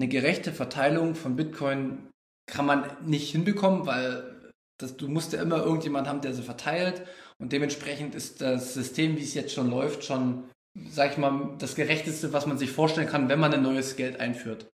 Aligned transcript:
eine 0.00 0.08
gerechte 0.08 0.52
Verteilung 0.52 1.14
von 1.14 1.36
Bitcoin 1.36 2.08
kann 2.46 2.64
man 2.64 2.86
nicht 3.04 3.30
hinbekommen, 3.32 3.84
weil 3.84 4.50
das, 4.80 4.96
du 4.96 5.08
musst 5.08 5.34
ja 5.34 5.42
immer 5.42 5.58
irgendjemand 5.58 6.08
haben, 6.08 6.22
der 6.22 6.32
sie 6.32 6.42
verteilt. 6.42 7.06
Und 7.38 7.52
dementsprechend 7.52 8.14
ist 8.14 8.40
das 8.40 8.72
System, 8.72 9.18
wie 9.18 9.22
es 9.22 9.34
jetzt 9.34 9.52
schon 9.52 9.68
läuft, 9.68 10.04
schon, 10.04 10.44
sag 10.88 11.12
ich 11.12 11.18
mal, 11.18 11.54
das 11.58 11.74
gerechteste, 11.74 12.32
was 12.32 12.46
man 12.46 12.56
sich 12.56 12.70
vorstellen 12.70 13.08
kann, 13.08 13.28
wenn 13.28 13.38
man 13.38 13.52
ein 13.52 13.62
neues 13.62 13.96
Geld 13.96 14.18
einführt. 14.20 14.68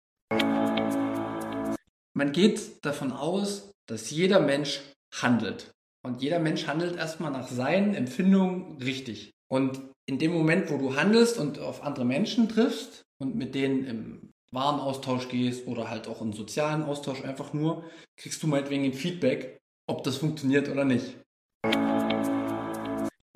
Man 2.15 2.31
geht 2.33 2.85
davon 2.85 3.11
aus, 3.11 3.73
dass 3.89 4.11
jeder 4.11 4.39
Mensch 4.39 4.81
handelt. 5.13 5.73
Und 6.05 6.23
jeder 6.23 6.39
Mensch 6.39 6.69
handelt 6.69 6.95
erstmal 6.95 7.33
nach 7.33 7.49
seinen 7.49 7.95
Empfindungen 7.95 8.81
richtig. 8.81 9.33
Und 9.51 9.81
in 10.09 10.21
dem 10.21 10.33
Moment, 10.33 10.71
wo 10.71 10.79
du 10.79 10.95
handelst 10.95 11.37
und 11.37 11.59
auf 11.59 11.83
andere 11.83 12.05
Menschen 12.05 12.49
triffst 12.49 13.03
und 13.19 13.35
mit 13.35 13.57
denen 13.57 13.85
im 13.85 14.33
Warenaustausch 14.53 15.29
gehst 15.29 15.67
oder 15.67 15.91
halt 15.91 16.09
auch 16.09 16.21
im 16.21 16.33
sozialen 16.33 16.83
Austausch 16.83 17.25
einfach 17.25 17.53
nur, 17.53 17.85
kriegst 18.17 18.43
du 18.43 18.47
meinetwegen 18.47 18.85
ein 18.85 18.93
Feedback, 18.93 19.59
ob 19.89 20.05
das 20.05 20.17
funktioniert 20.17 20.69
oder 20.69 20.85
nicht. 20.85 21.17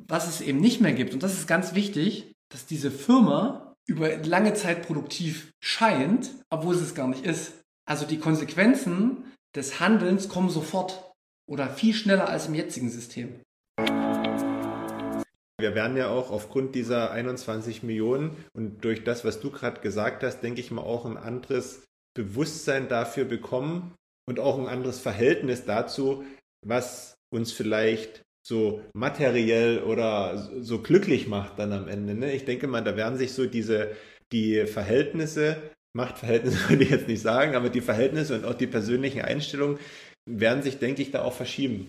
Was 0.07 0.29
es 0.29 0.41
eben 0.41 0.61
nicht 0.61 0.81
mehr 0.81 0.93
gibt, 0.93 1.15
und 1.15 1.23
das 1.23 1.35
ist 1.35 1.47
ganz 1.47 1.75
wichtig, 1.75 2.33
dass 2.53 2.67
diese 2.67 2.91
Firma 2.91 3.75
über 3.87 4.17
lange 4.19 4.55
Zeit 4.55 4.87
produktiv 4.87 5.53
scheint, 5.63 6.35
obwohl 6.51 6.75
es 6.75 6.81
es 6.81 6.95
gar 6.95 7.09
nicht 7.09 7.25
ist. 7.25 7.53
Also 7.89 8.07
die 8.07 8.19
Konsequenzen 8.19 9.33
des 9.55 9.81
Handelns 9.81 10.29
kommen 10.29 10.51
sofort 10.51 11.13
oder 11.49 11.69
viel 11.69 11.95
schneller 11.95 12.29
als 12.29 12.47
im 12.47 12.55
jetzigen 12.55 12.91
System. 12.91 13.41
Wir 15.61 15.75
werden 15.75 15.97
ja 15.97 16.09
auch 16.09 16.31
aufgrund 16.31 16.75
dieser 16.75 17.11
21 17.11 17.83
Millionen 17.83 18.37
und 18.53 18.85
durch 18.85 19.05
das, 19.05 19.25
was 19.25 19.41
du 19.41 19.51
gerade 19.51 19.81
gesagt 19.81 20.23
hast, 20.23 20.41
denke 20.41 20.61
ich 20.61 20.71
mal 20.71 20.83
auch 20.83 21.05
ein 21.07 21.17
anderes 21.17 21.83
Bewusstsein 22.15 22.89
dafür 22.89 23.25
bekommen 23.25 23.95
und 24.29 24.41
auch 24.41 24.59
ein 24.59 24.67
anderes 24.67 25.01
Verhältnis 25.01 25.65
dazu, 25.65 26.25
was 26.67 27.15
uns 27.33 27.53
vielleicht 27.53 28.23
so 28.47 28.81
materiell 28.95 29.83
oder 29.83 30.51
so 30.61 30.81
glücklich 30.81 31.29
macht 31.29 31.59
dann 31.59 31.73
am 31.73 31.89
Ende. 31.89 32.15
Ne? 32.15 32.33
Ich 32.33 32.45
denke 32.45 32.67
mal, 32.67 32.83
da 32.83 32.97
werden 32.97 33.19
sich 33.19 33.33
so 33.33 33.47
diese, 33.47 33.93
die 34.33 34.67
Verhältnisse, 34.67 35.57
Machtverhältnisse 35.93 36.59
würde 36.69 36.85
ich 36.85 36.91
jetzt 36.91 37.09
nicht 37.09 37.23
sagen, 37.23 37.55
aber 37.55 37.69
die 37.69 37.81
Verhältnisse 37.81 38.35
und 38.35 38.45
auch 38.45 38.55
die 38.55 38.67
persönlichen 38.67 39.23
Einstellungen 39.23 39.79
werden 40.29 40.63
sich, 40.63 40.79
denke 40.79 41.03
ich, 41.03 41.11
da 41.11 41.23
auch 41.23 41.33
verschieben. 41.33 41.89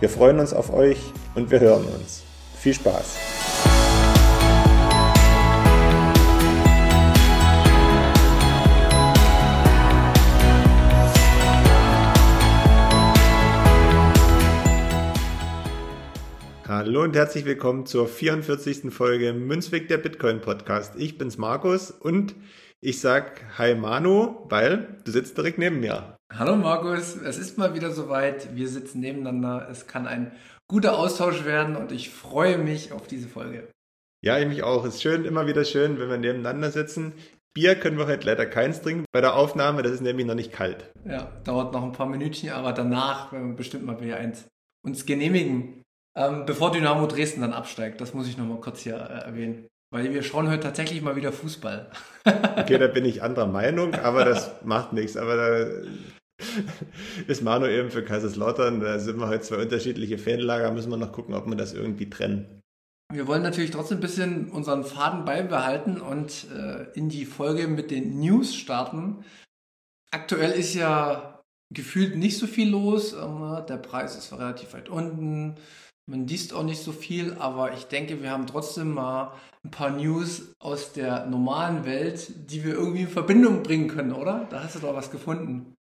Wir 0.00 0.08
freuen 0.08 0.38
uns 0.38 0.52
auf 0.52 0.72
euch 0.72 1.12
und 1.34 1.50
wir 1.50 1.58
hören 1.58 1.84
uns. 1.84 2.22
Viel 2.56 2.72
Spaß! 2.72 3.18
Hallo 16.68 17.02
und 17.02 17.16
herzlich 17.16 17.44
willkommen 17.44 17.84
zur 17.84 18.06
44. 18.06 18.94
Folge 18.94 19.32
Münzweg 19.32 19.88
der 19.88 19.98
Bitcoin 19.98 20.40
Podcast. 20.40 20.94
Ich 20.96 21.18
bin's 21.18 21.38
Markus 21.38 21.90
und 21.90 22.36
ich 22.80 23.00
sag 23.00 23.58
Hi 23.58 23.74
Manu, 23.74 24.46
weil 24.48 25.00
du 25.04 25.10
sitzt 25.10 25.36
direkt 25.36 25.58
neben 25.58 25.80
mir. 25.80 26.17
Hallo 26.34 26.56
Markus, 26.56 27.16
es 27.16 27.38
ist 27.38 27.58
mal 27.58 27.74
wieder 27.74 27.90
soweit. 27.90 28.54
Wir 28.54 28.68
sitzen 28.68 29.00
nebeneinander. 29.00 29.66
Es 29.70 29.86
kann 29.86 30.06
ein 30.06 30.30
guter 30.68 30.98
Austausch 30.98 31.44
werden 31.44 31.74
und 31.74 31.90
ich 31.90 32.10
freue 32.10 32.58
mich 32.58 32.92
auf 32.92 33.06
diese 33.06 33.28
Folge. 33.28 33.66
Ja, 34.24 34.38
ich 34.38 34.46
mich 34.46 34.62
auch. 34.62 34.84
Es 34.84 34.96
ist 34.96 35.02
schön, 35.02 35.24
immer 35.24 35.46
wieder 35.46 35.64
schön, 35.64 35.98
wenn 35.98 36.08
wir 36.08 36.18
nebeneinander 36.18 36.70
sitzen. 36.70 37.14
Bier 37.54 37.74
können 37.74 37.98
wir 37.98 38.06
heute 38.06 38.26
leider 38.26 38.46
keins 38.46 38.82
trinken 38.82 39.04
bei 39.10 39.20
der 39.20 39.34
Aufnahme, 39.34 39.82
das 39.82 39.92
ist 39.92 40.02
nämlich 40.02 40.26
noch 40.26 40.34
nicht 40.34 40.52
kalt. 40.52 40.92
Ja, 41.04 41.32
dauert 41.44 41.72
noch 41.72 41.82
ein 41.82 41.92
paar 41.92 42.06
Minütchen, 42.06 42.50
aber 42.50 42.72
danach 42.72 43.32
werden 43.32 43.48
wir 43.48 43.56
bestimmt 43.56 43.86
mal 43.86 43.96
Bier 43.96 44.16
eins 44.16 44.46
uns 44.84 45.06
genehmigen. 45.06 45.82
Ähm, 46.16 46.44
bevor 46.46 46.70
Dynamo 46.70 47.06
Dresden 47.06 47.40
dann 47.40 47.52
absteigt, 47.52 48.00
das 48.00 48.14
muss 48.14 48.28
ich 48.28 48.36
noch 48.36 48.46
mal 48.46 48.60
kurz 48.60 48.80
hier 48.80 48.96
äh, 48.96 49.26
erwähnen. 49.26 49.66
Weil 49.90 50.12
wir 50.12 50.22
schauen 50.22 50.48
heute 50.50 50.60
tatsächlich 50.60 51.00
mal 51.00 51.16
wieder 51.16 51.32
Fußball. 51.32 51.90
okay, 52.24 52.78
da 52.78 52.86
bin 52.94 53.06
ich 53.06 53.22
anderer 53.22 53.46
Meinung, 53.46 53.94
aber 53.94 54.24
das 54.24 54.52
macht 54.62 54.92
nichts. 54.92 55.16
Aber 55.16 55.36
da 55.36 55.66
ist 57.26 57.42
Manu 57.42 57.66
eben 57.66 57.90
für 57.90 58.04
Kaiserslautern. 58.04 58.80
Da 58.80 58.98
sind 58.98 59.18
wir 59.18 59.28
heute 59.28 59.42
zwei 59.42 59.62
unterschiedliche 59.62 60.18
Fanlager. 60.18 60.70
Müssen 60.70 60.90
wir 60.90 60.96
noch 60.96 61.12
gucken, 61.12 61.34
ob 61.34 61.46
wir 61.46 61.56
das 61.56 61.72
irgendwie 61.72 62.10
trennen. 62.10 62.62
Wir 63.10 63.26
wollen 63.26 63.42
natürlich 63.42 63.70
trotzdem 63.70 63.98
ein 63.98 64.02
bisschen 64.02 64.50
unseren 64.50 64.84
Faden 64.84 65.24
beibehalten 65.24 66.00
und 66.00 66.46
äh, 66.54 66.92
in 66.92 67.08
die 67.08 67.24
Folge 67.24 67.66
mit 67.66 67.90
den 67.90 68.20
News 68.20 68.54
starten. 68.54 69.24
Aktuell 70.10 70.52
ist 70.52 70.74
ja 70.74 71.42
gefühlt 71.70 72.16
nicht 72.16 72.38
so 72.38 72.46
viel 72.46 72.68
los. 72.68 73.12
Der 73.12 73.76
Preis 73.78 74.16
ist 74.16 74.32
relativ 74.32 74.74
weit 74.74 74.88
unten. 74.88 75.56
Man 76.06 76.26
liest 76.26 76.54
auch 76.54 76.62
nicht 76.62 76.82
so 76.82 76.92
viel, 76.92 77.34
aber 77.34 77.74
ich 77.74 77.84
denke, 77.84 78.22
wir 78.22 78.30
haben 78.30 78.46
trotzdem 78.46 78.92
mal 78.92 79.34
ein 79.64 79.70
paar 79.70 79.90
News 79.90 80.54
aus 80.58 80.92
der 80.92 81.26
normalen 81.26 81.84
Welt, 81.84 82.50
die 82.50 82.64
wir 82.64 82.74
irgendwie 82.74 83.02
in 83.02 83.08
Verbindung 83.08 83.62
bringen 83.62 83.88
können, 83.88 84.12
oder? 84.12 84.46
Da 84.50 84.64
hast 84.64 84.76
du 84.76 84.80
doch 84.80 84.94
was 84.94 85.10
gefunden. 85.10 85.74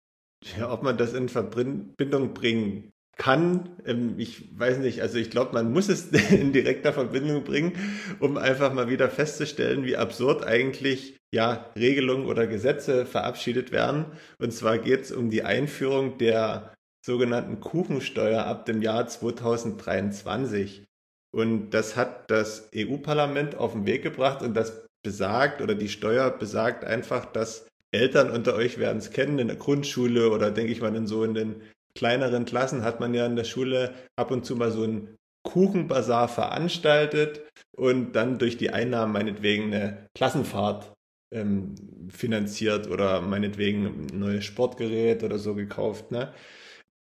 Ja, 0.59 0.71
ob 0.71 0.83
man 0.83 0.99
das 0.99 1.15
in 1.15 1.29
Verbindung 1.29 2.35
bringen 2.35 2.93
kann, 3.17 3.77
ähm, 3.87 4.15
ich 4.19 4.59
weiß 4.59 4.79
nicht. 4.79 5.01
Also 5.01 5.19
ich 5.19 5.31
glaube, 5.31 5.53
man 5.53 5.73
muss 5.73 5.89
es 5.89 6.07
in 6.31 6.53
direkter 6.53 6.93
Verbindung 6.93 7.45
bringen, 7.45 7.73
um 8.21 8.37
einfach 8.37 8.73
mal 8.73 8.89
wieder 8.89 9.09
festzustellen, 9.09 9.85
wie 9.85 9.97
absurd 9.97 10.45
eigentlich 10.45 11.17
ja 11.33 11.71
Regelungen 11.77 12.27
oder 12.27 12.47
Gesetze 12.47 13.07
verabschiedet 13.07 13.73
werden. 13.73 14.07
Und 14.39 14.53
zwar 14.53 14.79
geht 14.79 15.03
es 15.03 15.13
um 15.13 15.31
die 15.31 15.43
Einführung 15.45 16.19
der 16.19 16.75
sogenannten 17.05 17.61
Kuchensteuer 17.61 18.45
ab 18.45 18.67
dem 18.67 18.83
Jahr 18.83 19.07
2023. 19.07 20.85
Und 21.33 21.71
das 21.71 21.97
hat 21.97 22.31
das 22.31 22.71
EU-Parlament 22.75 23.57
auf 23.57 23.73
den 23.73 23.87
Weg 23.87 24.03
gebracht 24.03 24.43
und 24.43 24.55
das 24.55 24.87
besagt 25.03 25.61
oder 25.61 25.75
die 25.75 25.89
Steuer 25.89 26.31
besagt 26.31 26.85
einfach, 26.85 27.27
dass 27.27 27.67
Eltern 27.95 28.31
unter 28.31 28.55
euch 28.55 28.79
werden 28.79 28.99
es 28.99 29.11
kennen, 29.11 29.39
in 29.39 29.49
der 29.49 29.57
Grundschule 29.57 30.31
oder 30.31 30.51
denke 30.51 30.73
ich 30.73 30.81
mal 30.81 30.95
in 30.95 31.07
so 31.07 31.25
in 31.25 31.35
den 31.35 31.63
kleineren 31.97 32.45
Klassen 32.45 32.83
hat 32.83 33.01
man 33.01 33.15
ja 33.15 33.25
in 33.25 33.37
der 33.37 33.45
Schule 33.45 33.95
ab 34.17 34.31
und 34.31 34.45
zu 34.45 34.57
mal 34.57 34.73
so 34.73 34.83
einen 34.83 35.17
Kuchenbazar 35.45 36.29
veranstaltet 36.29 37.43
und 37.77 38.13
dann 38.13 38.39
durch 38.39 38.57
die 38.57 38.71
Einnahmen 38.71 39.13
meinetwegen 39.13 39.73
eine 39.73 40.09
Klassenfahrt 40.15 40.93
ähm, 41.33 41.75
finanziert 42.11 42.89
oder 42.89 43.21
meinetwegen 43.21 43.87
ein 43.87 44.19
neues 44.19 44.45
Sportgerät 44.45 45.23
oder 45.23 45.39
so 45.39 45.55
gekauft. 45.55 46.11
Ne? 46.11 46.33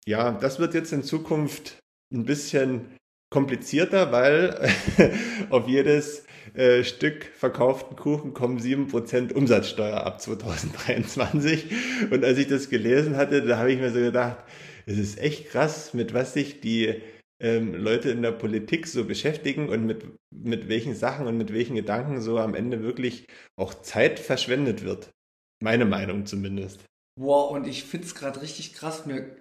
ja, 0.07 0.33
das 0.33 0.59
wird 0.59 0.75
jetzt 0.75 0.93
in 0.93 1.03
Zukunft 1.03 1.79
ein 2.13 2.25
bisschen 2.25 2.97
komplizierter, 3.33 4.13
weil 4.13 4.71
auf 5.51 5.67
jedes 5.67 6.25
äh, 6.55 6.85
Stück 6.85 7.25
verkauften 7.25 7.97
Kuchen 7.97 8.35
kommen 8.35 8.61
7% 8.61 9.33
Umsatzsteuer 9.33 10.05
ab 10.05 10.21
2023. 10.21 12.11
Und 12.11 12.25
als 12.25 12.39
ich 12.39 12.47
das 12.47 12.69
gelesen 12.69 13.17
hatte, 13.17 13.43
da 13.43 13.59
habe 13.59 13.73
ich 13.73 13.81
mir 13.81 13.91
so 13.91 13.99
gedacht, 13.99 14.37
es 14.87 14.99
ist 14.99 15.19
echt 15.19 15.49
krass, 15.49 15.95
mit 15.95 16.13
was 16.15 16.35
sich 16.35 16.61
die 16.61 17.01
ähm, 17.41 17.75
Leute 17.75 18.11
in 18.11 18.23
der 18.23 18.33
Politik 18.33 18.87
so 18.87 19.05
beschäftigen 19.05 19.69
und 19.69 19.87
mit, 19.87 20.05
mit 20.31 20.69
welchen 20.69 20.95
Sachen 20.95 21.27
und 21.27 21.39
mit 21.39 21.53
welchen 21.53 21.75
Gedanken 21.75 22.21
so 22.21 22.39
am 22.39 22.55
Ende 22.55 22.83
wirklich 22.83 23.27
auch 23.57 23.75
Zeit 23.75 24.21
verschwendet 24.21 24.85
wird. 24.85 25.11
Meine 25.63 25.87
Meinung 25.87 26.27
zumindest. 26.27 26.85
Wow, 27.19 27.51
und 27.51 27.67
ich 27.67 27.85
finde 27.85 28.07
es 28.07 28.15
gerade 28.15 28.43
richtig 28.43 28.75
krass. 28.75 29.07
Mir 29.07 29.37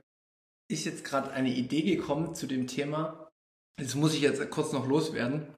ist 0.72 0.86
jetzt 0.86 1.04
gerade 1.04 1.32
eine 1.32 1.50
Idee 1.50 1.82
gekommen 1.82 2.36
zu 2.36 2.48
dem 2.48 2.68
Thema. 2.68 3.21
Das 3.78 3.96
muss 3.96 4.14
ich 4.14 4.22
jetzt 4.22 4.48
kurz 4.52 4.72
noch 4.72 4.88
loswerden. 4.88 5.54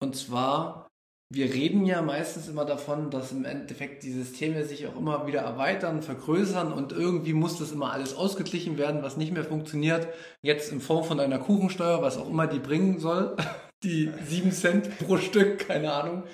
Und 0.00 0.16
zwar 0.16 0.88
wir 1.30 1.52
reden 1.52 1.84
ja 1.84 2.00
meistens 2.00 2.48
immer 2.48 2.64
davon, 2.64 3.10
dass 3.10 3.32
im 3.32 3.44
Endeffekt 3.44 4.02
die 4.02 4.12
Systeme 4.12 4.64
sich 4.64 4.86
auch 4.86 4.96
immer 4.96 5.26
wieder 5.26 5.40
erweitern, 5.40 6.02
vergrößern 6.02 6.72
und 6.72 6.92
irgendwie 6.92 7.34
muss 7.34 7.58
das 7.58 7.70
immer 7.70 7.92
alles 7.92 8.14
ausgeglichen 8.14 8.78
werden, 8.78 9.02
was 9.02 9.18
nicht 9.18 9.32
mehr 9.32 9.44
funktioniert. 9.44 10.08
Jetzt 10.40 10.72
in 10.72 10.80
Form 10.80 11.04
von 11.04 11.20
einer 11.20 11.38
Kuchensteuer, 11.38 12.00
was 12.00 12.16
auch 12.16 12.30
immer 12.30 12.46
die 12.46 12.58
bringen 12.60 12.98
soll. 12.98 13.36
Die 13.84 14.10
7 14.24 14.50
Cent 14.50 14.98
pro 14.98 15.18
Stück, 15.18 15.68
keine 15.68 15.92
Ahnung. 15.92 16.24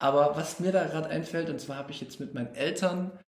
Aber 0.00 0.36
was 0.36 0.60
mir 0.60 0.70
da 0.70 0.86
gerade 0.86 1.08
einfällt, 1.08 1.50
und 1.50 1.60
zwar 1.60 1.76
habe 1.76 1.90
ich 1.90 2.00
jetzt 2.00 2.20
mit 2.20 2.34
meinen 2.34 2.54
Eltern 2.54 3.18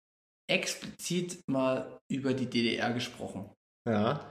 explizit 0.49 1.41
mal 1.49 1.99
über 2.09 2.33
die 2.33 2.47
DDR 2.47 2.93
gesprochen. 2.93 3.51
Ja. 3.89 4.31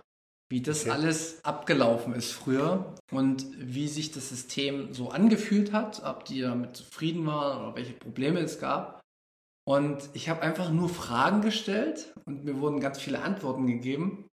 Wie 0.56 0.62
das 0.62 0.84
okay. 0.84 0.92
alles 0.92 1.44
abgelaufen 1.44 2.14
ist 2.14 2.32
früher 2.32 2.96
und 3.12 3.46
wie 3.58 3.90
sich 3.90 4.14
das 4.14 4.30
System 4.30 4.94
so 4.94 5.10
angefühlt 5.10 5.74
hat, 5.74 6.02
ob 6.06 6.24
die 6.24 6.40
damit 6.40 6.78
zufrieden 6.78 7.26
waren 7.26 7.62
oder 7.62 7.76
welche 7.76 7.92
Probleme 7.92 8.40
es 8.40 8.58
gab. 8.58 9.02
Und 9.68 10.10
ich 10.14 10.30
habe 10.30 10.44
einfach 10.44 10.72
nur 10.72 10.88
Fragen 10.88 11.42
gestellt 11.42 12.14
und 12.24 12.46
mir 12.46 12.62
wurden 12.62 12.80
ganz 12.80 13.02
viele 13.02 13.22
Antworten 13.22 13.68
gegeben. 13.68 14.30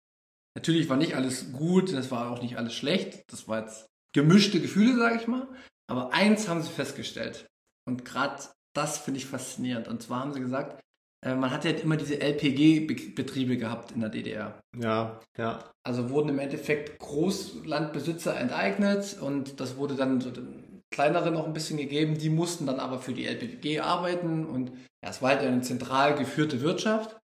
Natürlich 0.55 0.87
war 0.87 0.95
nicht 0.95 1.17
alles 1.17 1.51
gut, 1.51 1.91
das 1.91 2.09
war 2.09 2.31
auch 2.31 2.41
nicht 2.41 2.57
alles 2.57 2.73
schlecht. 2.73 3.25
Das 3.27 3.49
war 3.49 3.59
jetzt 3.59 3.87
gemischte 4.15 4.61
Gefühle, 4.61 4.95
sage 4.95 5.17
ich 5.17 5.27
mal. 5.27 5.49
Aber 5.87 6.13
eins 6.13 6.47
haben 6.47 6.61
sie 6.61 6.71
festgestellt. 6.71 7.47
Und 7.85 8.05
gerade 8.05 8.41
das 8.73 8.97
finde 8.97 9.17
ich 9.17 9.25
faszinierend. 9.25 9.89
Und 9.89 10.01
zwar 10.01 10.21
haben 10.21 10.31
sie 10.31 10.39
gesagt, 10.39 10.79
man 11.25 11.51
hat 11.51 11.65
ja 11.65 11.71
immer 11.71 11.97
diese 11.97 12.19
LPG-Betriebe 12.19 13.57
gehabt 13.57 13.91
in 13.91 14.01
der 14.01 14.09
DDR. 14.09 14.59
Ja, 14.77 15.19
ja. 15.37 15.59
Also 15.83 16.09
wurden 16.09 16.29
im 16.29 16.39
Endeffekt 16.39 16.99
Großlandbesitzer 16.99 18.37
enteignet 18.37 19.17
und 19.21 19.59
das 19.59 19.77
wurde 19.77 19.95
dann 19.95 20.21
so 20.21 20.31
den 20.31 20.81
kleinere 20.91 21.31
noch 21.31 21.45
ein 21.45 21.53
bisschen 21.53 21.77
gegeben. 21.77 22.17
Die 22.17 22.29
mussten 22.29 22.65
dann 22.65 22.79
aber 22.79 22.99
für 22.99 23.13
die 23.13 23.25
LPG 23.25 23.79
arbeiten 23.79 24.45
und 24.45 24.71
ja, 25.03 25.09
es 25.09 25.21
war 25.21 25.29
halt 25.31 25.41
eine 25.41 25.61
zentral 25.61 26.15
geführte 26.15 26.61
Wirtschaft. 26.61 27.17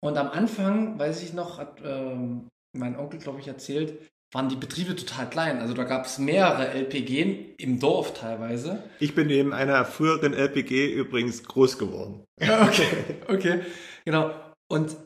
Und 0.00 0.18
am 0.18 0.28
Anfang, 0.28 0.98
weiß 0.98 1.22
ich 1.22 1.32
noch, 1.32 1.58
hat 1.58 1.80
ähm, 1.84 2.48
mein 2.76 2.96
Onkel, 2.96 3.18
glaube 3.18 3.40
ich, 3.40 3.48
erzählt, 3.48 3.98
waren 4.32 4.48
die 4.48 4.56
Betriebe 4.56 4.96
total 4.96 5.30
klein. 5.30 5.60
Also 5.60 5.74
da 5.74 5.84
gab 5.84 6.06
es 6.06 6.18
mehrere 6.18 6.68
LPG 6.68 7.54
im 7.58 7.78
Dorf 7.78 8.14
teilweise. 8.14 8.82
Ich 9.00 9.14
bin 9.14 9.28
neben 9.28 9.52
einer 9.52 9.84
früheren 9.84 10.34
LPG 10.34 10.92
übrigens 10.92 11.44
groß 11.44 11.78
geworden. 11.78 12.24
okay, 12.40 12.86
okay, 13.28 13.60
genau. 14.04 14.34
Und 14.68 14.96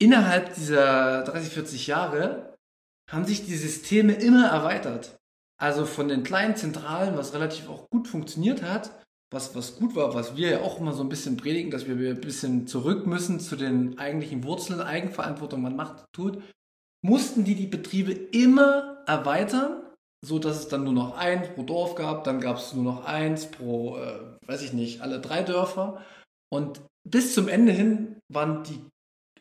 innerhalb 0.00 0.54
dieser 0.54 1.22
30, 1.24 1.52
40 1.52 1.86
Jahre 1.86 2.56
haben 3.10 3.24
sich 3.24 3.44
die 3.44 3.54
Systeme 3.54 4.14
immer 4.14 4.48
erweitert. 4.48 5.16
Also 5.58 5.86
von 5.86 6.08
den 6.08 6.22
kleinen 6.22 6.56
Zentralen, 6.56 7.16
was 7.16 7.32
relativ 7.34 7.68
auch 7.68 7.88
gut 7.88 8.08
funktioniert 8.08 8.62
hat, 8.62 8.90
was, 9.32 9.54
was 9.54 9.76
gut 9.76 9.94
war, 9.96 10.14
was 10.14 10.36
wir 10.36 10.50
ja 10.50 10.60
auch 10.60 10.80
immer 10.80 10.92
so 10.92 11.02
ein 11.02 11.08
bisschen 11.08 11.36
predigen, 11.36 11.70
dass 11.70 11.86
wir 11.86 11.94
ein 11.94 12.20
bisschen 12.20 12.66
zurück 12.66 13.06
müssen 13.06 13.40
zu 13.40 13.56
den 13.56 13.98
eigentlichen 13.98 14.44
Wurzeln, 14.44 14.80
Eigenverantwortung, 14.80 15.62
man 15.62 15.76
macht, 15.76 16.04
tut, 16.12 16.42
mussten 17.06 17.44
die 17.44 17.54
die 17.54 17.66
Betriebe 17.66 18.12
immer 18.12 19.02
erweitern, 19.06 19.82
so 20.24 20.38
dass 20.38 20.58
es 20.58 20.68
dann 20.68 20.84
nur 20.84 20.92
noch 20.92 21.16
eins 21.16 21.48
pro 21.54 21.62
Dorf 21.62 21.94
gab, 21.94 22.24
dann 22.24 22.40
gab 22.40 22.56
es 22.56 22.74
nur 22.74 22.84
noch 22.84 23.04
eins 23.04 23.46
pro, 23.46 23.96
äh, 23.96 24.36
weiß 24.46 24.62
ich 24.62 24.72
nicht, 24.72 25.00
alle 25.00 25.20
drei 25.20 25.42
Dörfer. 25.42 26.04
Und 26.52 26.82
bis 27.08 27.34
zum 27.34 27.48
Ende 27.48 27.72
hin 27.72 28.20
waren 28.28 28.64
die 28.64 28.84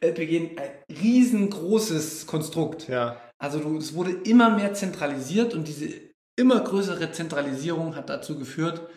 LPG 0.02 0.58
ein 0.58 0.96
riesengroßes 0.96 2.28
Konstrukt. 2.28 2.88
Ja. 2.88 3.20
Also 3.42 3.60
du, 3.60 3.78
es 3.78 3.96
wurde 3.96 4.12
immer 4.12 4.52
mehr 4.56 4.74
zentralisiert 4.74 5.54
und 5.54 5.68
diese 5.68 5.90
immer 6.38 6.60
größere 6.60 7.12
Zentralisierung 7.12 7.96
hat 7.96 8.10
dazu 8.10 8.38
geführt, 8.38 8.88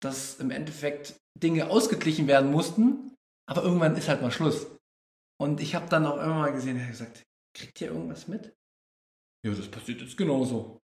dass 0.00 0.36
im 0.36 0.50
Endeffekt 0.50 1.16
Dinge 1.36 1.70
ausgeglichen 1.70 2.28
werden 2.28 2.50
mussten, 2.50 3.14
aber 3.48 3.64
irgendwann 3.64 3.96
ist 3.96 4.08
halt 4.08 4.22
mal 4.22 4.30
Schluss. 4.30 4.66
Und 5.40 5.60
ich 5.60 5.74
habe 5.74 5.88
dann 5.88 6.06
auch 6.06 6.22
immer 6.22 6.34
mal 6.34 6.52
gesehen, 6.52 6.76
er 6.76 6.84
hat 6.84 6.90
gesagt, 6.90 7.22
Kriegt 7.54 7.80
ihr 7.80 7.88
irgendwas 7.88 8.28
mit? 8.28 8.54
Ja, 9.44 9.52
das 9.52 9.68
passiert 9.68 10.00
jetzt 10.00 10.16
genauso. 10.16 10.80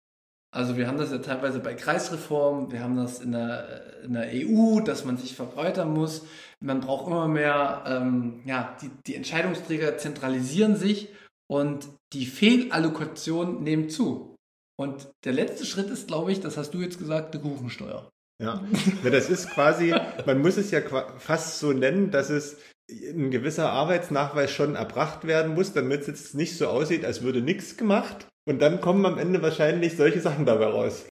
Also 0.52 0.78
wir 0.78 0.88
haben 0.88 0.98
das 0.98 1.12
ja 1.12 1.20
teilweise 1.20 1.60
bei 1.60 1.76
Kreisreformen, 1.76 2.72
wir 2.72 2.82
haben 2.82 2.96
das 2.96 3.20
in 3.20 3.34
der, 3.34 4.02
in 4.04 4.14
der 4.14 4.30
EU, 4.34 4.80
dass 4.80 5.04
man 5.04 5.18
sich 5.18 5.36
verbreitern 5.36 5.94
muss. 5.94 6.26
Man 6.60 6.80
braucht 6.80 7.08
immer 7.08 7.28
mehr, 7.28 7.84
ähm, 7.86 8.42
ja, 8.46 8.76
die, 8.82 8.90
die 9.06 9.16
Entscheidungsträger 9.16 9.98
zentralisieren 9.98 10.76
sich 10.76 11.10
und 11.48 11.90
die 12.14 12.26
Fehlallokation 12.26 13.62
nehmen 13.62 13.90
zu. 13.90 14.36
Und 14.80 15.10
der 15.26 15.34
letzte 15.34 15.66
Schritt 15.66 15.90
ist, 15.90 16.08
glaube 16.08 16.32
ich, 16.32 16.40
das 16.40 16.58
hast 16.58 16.72
du 16.72 16.80
jetzt 16.80 16.98
gesagt, 16.98 17.34
eine 17.34 17.44
Kuchensteuer. 17.44 18.10
Ja. 18.42 18.64
ja, 19.04 19.10
das 19.10 19.30
ist 19.30 19.50
quasi, 19.50 19.94
man 20.26 20.40
muss 20.40 20.58
es 20.58 20.72
ja 20.72 20.82
fast 21.18 21.60
so 21.60 21.74
nennen, 21.74 22.12
dass 22.12 22.30
es 22.30 22.58
ein 22.90 23.32
gewisser 23.32 23.72
Arbeitsnachweis 23.72 24.52
schon 24.52 24.76
erbracht 24.76 25.28
werden 25.28 25.54
muss, 25.54 25.74
damit 25.74 26.02
es 26.02 26.08
jetzt 26.08 26.36
nicht 26.36 26.58
so 26.58 26.68
aussieht, 26.68 27.04
als 27.04 27.22
würde 27.22 27.42
nichts 27.42 27.78
gemacht. 27.78 28.28
Und 28.48 28.60
dann 28.62 28.80
kommen 28.80 29.06
am 29.06 29.18
Ende 29.18 29.42
wahrscheinlich 29.42 29.98
solche 29.98 30.22
Sachen 30.22 30.46
dabei 30.46 30.68
raus. 30.68 31.08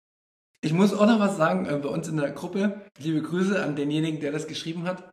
Ich 0.61 0.73
muss 0.73 0.93
auch 0.93 1.07
noch 1.07 1.19
was 1.19 1.37
sagen, 1.37 1.67
äh, 1.67 1.77
bei 1.77 1.89
uns 1.89 2.09
in 2.09 2.19
der 2.19 2.31
Gruppe, 2.31 2.83
liebe 2.99 3.23
Grüße 3.23 3.63
an 3.63 3.75
denjenigen, 3.75 4.21
der 4.21 4.33
das 4.33 4.47
geschrieben 4.47 4.85
hat. 4.85 5.11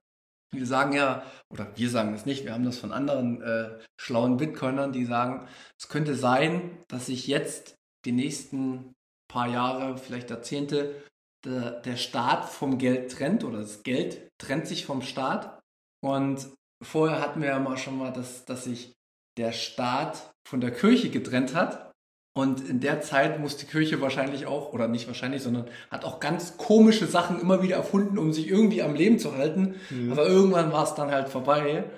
Wir 0.51 0.65
sagen 0.65 0.93
ja, 0.93 1.23
oder 1.49 1.67
wir 1.75 1.89
sagen 1.89 2.11
das 2.11 2.25
nicht, 2.25 2.43
wir 2.43 2.53
haben 2.53 2.65
das 2.65 2.77
von 2.77 2.91
anderen 2.91 3.41
äh, 3.41 3.79
schlauen 3.99 4.37
Bitcoinern, 4.37 4.91
die 4.91 5.05
sagen, 5.05 5.47
es 5.79 5.87
könnte 5.87 6.15
sein, 6.15 6.77
dass 6.87 7.05
sich 7.05 7.27
jetzt 7.27 7.75
die 8.05 8.11
nächsten 8.11 8.93
paar 9.27 9.47
Jahre, 9.47 9.97
vielleicht 9.97 10.29
Jahrzehnte, 10.29 11.03
der, 11.45 11.79
der 11.81 11.95
Staat 11.97 12.49
vom 12.49 12.77
Geld 12.77 13.11
trennt 13.11 13.43
oder 13.43 13.59
das 13.59 13.83
Geld 13.83 14.27
trennt 14.39 14.67
sich 14.67 14.85
vom 14.85 15.01
Staat 15.01 15.58
und 16.01 16.49
vorher 16.83 17.21
hatten 17.21 17.41
wir 17.41 17.49
ja 17.49 17.59
mal 17.59 17.77
schon 17.77 17.97
mal, 17.97 18.11
dass, 18.11 18.45
dass 18.45 18.63
sich 18.63 18.93
der 19.37 19.51
Staat 19.51 20.31
von 20.47 20.61
der 20.61 20.71
Kirche 20.71 21.09
getrennt 21.09 21.55
hat. 21.55 21.91
Und 22.37 22.69
in 22.69 22.79
der 22.79 23.01
Zeit 23.01 23.39
muss 23.39 23.57
die 23.57 23.65
Kirche 23.65 24.01
wahrscheinlich 24.01 24.45
auch, 24.45 24.71
oder 24.71 24.87
nicht 24.87 25.07
wahrscheinlich, 25.07 25.41
sondern 25.41 25.67
hat 25.89 26.05
auch 26.05 26.19
ganz 26.19 26.57
komische 26.57 27.07
Sachen 27.07 27.41
immer 27.41 27.61
wieder 27.61 27.75
erfunden, 27.75 28.17
um 28.17 28.31
sich 28.31 28.47
irgendwie 28.47 28.81
am 28.81 28.95
Leben 28.95 29.19
zu 29.19 29.35
halten. 29.35 29.75
Mhm. 29.89 30.11
Aber 30.11 30.25
irgendwann 30.25 30.71
war 30.71 30.83
es 30.83 30.95
dann 30.95 31.11
halt 31.11 31.29
vorbei. 31.29 31.89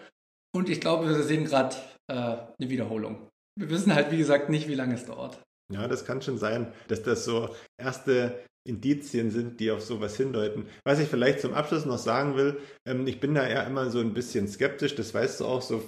Und 0.56 0.70
ich 0.70 0.82
glaube, 0.82 1.08
wir 1.10 1.24
sehen 1.24 1.46
gerade 1.46 1.76
äh, 2.08 2.14
eine 2.14 2.70
Wiederholung. 2.70 3.28
Wir 3.56 3.70
wissen 3.70 3.94
halt, 3.94 4.12
wie 4.12 4.18
gesagt, 4.18 4.50
nicht, 4.50 4.68
wie 4.68 4.76
lange 4.76 4.96
es 4.96 5.06
dauert. 5.06 5.40
Ja, 5.72 5.88
das 5.88 6.06
kann 6.06 6.22
schon 6.22 6.38
sein, 6.38 6.72
dass 6.88 7.04
das 7.04 7.24
so 7.24 7.56
erste 7.78 8.44
Indizien 8.64 9.32
sind, 9.32 9.60
die 9.60 9.72
auf 9.72 9.82
sowas 9.82 10.18
hindeuten. 10.18 10.66
Was 10.84 11.00
ich 11.00 11.08
vielleicht 11.08 11.40
zum 11.40 11.54
Abschluss 11.54 11.86
noch 11.86 11.98
sagen 11.98 12.38
will, 12.38 12.60
ähm, 12.86 13.08
ich 13.08 13.20
bin 13.20 13.34
da 13.34 13.50
ja 13.50 13.64
immer 13.64 13.90
so 13.90 14.00
ein 14.00 14.14
bisschen 14.14 14.48
skeptisch, 14.48 14.96
das 14.96 15.14
weißt 15.14 15.40
du 15.40 15.46
auch 15.46 15.62
so 15.62 15.84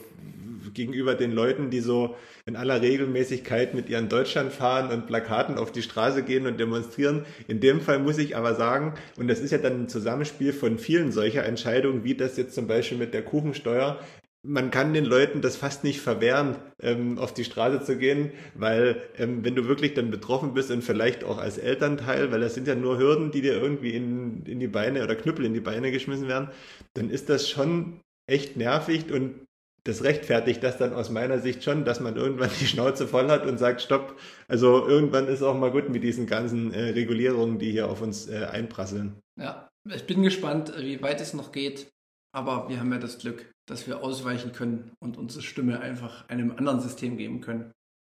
gegenüber 0.74 1.16
den 1.16 1.32
Leuten, 1.32 1.70
die 1.70 1.80
so 1.80 2.16
in 2.46 2.56
aller 2.56 2.82
Regelmäßigkeit 2.82 3.74
mit 3.74 3.90
ihren 3.90 4.10
Deutschlandfahren 4.10 4.92
und 4.92 5.08
Plakaten 5.08 5.58
auf 5.58 5.72
die 5.72 5.82
Straße 5.82 6.24
gehen 6.24 6.48
und 6.48 6.60
demonstrieren. 6.60 7.26
In 7.48 7.60
dem 7.60 7.82
Fall 7.82 8.00
muss 8.00 8.18
ich 8.18 8.36
aber 8.36 8.56
sagen, 8.56 8.96
und 9.18 9.28
das 9.28 9.40
ist 9.40 9.52
ja 9.52 9.58
dann 9.58 9.84
ein 9.84 9.90
Zusammenspiel 9.90 10.54
von 10.54 10.78
vielen 10.78 11.12
solcher 11.12 11.46
Entscheidungen, 11.46 12.04
wie 12.04 12.16
das 12.16 12.38
jetzt 12.38 12.56
zum 12.56 12.68
Beispiel 12.68 12.98
mit 12.98 13.14
der 13.14 13.24
Kuchensteuer, 13.24 14.00
man 14.46 14.72
kann 14.72 14.94
den 14.94 15.06
Leuten 15.06 15.42
das 15.42 15.56
fast 15.56 15.84
nicht 15.84 16.02
verwehren, 16.02 16.58
ähm, 16.82 17.18
auf 17.18 17.34
die 17.34 17.46
Straße 17.46 17.82
zu 17.82 17.98
gehen, 17.98 18.32
weil 18.54 19.02
ähm, 19.18 19.44
wenn 19.46 19.56
du 19.56 19.68
wirklich 19.68 19.94
dann 19.94 20.12
betroffen 20.12 20.54
bist 20.54 20.70
und 20.70 20.84
vielleicht 20.84 21.24
auch 21.24 21.38
als 21.38 21.58
Elternteil, 21.58 22.32
weil 22.32 22.42
das 22.42 22.54
sind 22.54 22.68
ja 22.68 22.76
nur 22.76 22.98
Hürden, 22.98 23.32
die 23.32 23.42
dir 23.42 23.54
irgendwie 23.54 23.92
in, 23.96 24.46
in 24.46 24.60
die 24.60 24.68
Beine 24.68 25.04
oder 25.04 25.16
Knüppel 25.16 25.46
in 25.46 25.54
die 25.54 25.62
Beine 25.62 25.92
geschmissen 25.92 26.28
werden, 26.28 26.50
dann 26.94 27.10
ist 27.10 27.30
das 27.30 27.50
schon 27.50 28.02
echt 28.28 28.58
nervig 28.58 29.12
und 29.12 29.46
das 29.86 30.04
rechtfertigt 30.04 30.64
das 30.64 30.78
dann 30.78 30.94
aus 30.94 31.10
meiner 31.10 31.40
Sicht 31.40 31.64
schon, 31.64 31.86
dass 31.86 32.00
man 32.00 32.16
irgendwann 32.16 32.50
die 32.60 32.68
Schnauze 32.68 33.08
voll 33.08 33.30
hat 33.30 33.46
und 33.46 33.58
sagt, 33.58 33.82
stopp, 33.82 34.18
also 34.48 34.88
irgendwann 34.88 35.28
ist 35.28 35.42
auch 35.42 35.58
mal 35.58 35.72
gut 35.72 35.90
mit 35.90 36.04
diesen 36.04 36.26
ganzen 36.26 36.74
äh, 36.74 36.90
Regulierungen, 36.92 37.60
die 37.60 37.72
hier 37.72 37.90
auf 37.90 38.02
uns 38.02 38.28
äh, 38.28 38.46
einprasseln. 38.46 39.20
Ja, 39.40 39.70
ich 39.90 40.06
bin 40.06 40.24
gespannt, 40.24 40.74
wie 40.78 41.02
weit 41.02 41.22
es 41.22 41.34
noch 41.34 41.52
geht, 41.52 41.92
aber 42.34 42.70
wir 42.70 42.80
haben 42.80 42.92
ja 42.92 42.98
das 42.98 43.20
Glück, 43.20 43.53
dass 43.68 43.88
wir 43.88 44.04
ausweichen 44.04 44.52
können 44.52 44.92
und 45.00 45.18
unsere 45.18 45.44
Stimme 45.44 45.80
einfach 45.80 46.28
einem 46.30 46.52
anderen 46.52 46.82
System 46.82 47.18
geben 47.18 47.42
können. 47.42 47.72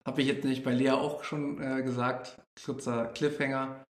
Habe 0.05 0.23
ich 0.23 0.29
jetzt 0.29 0.45
nicht 0.45 0.65
bei 0.65 0.73
Lea 0.73 0.91
auch 0.91 1.25
schon 1.25 1.61
äh, 1.61 1.83
gesagt, 1.83 2.41
kurzer 2.65 3.07
Cliffhanger. 3.07 3.85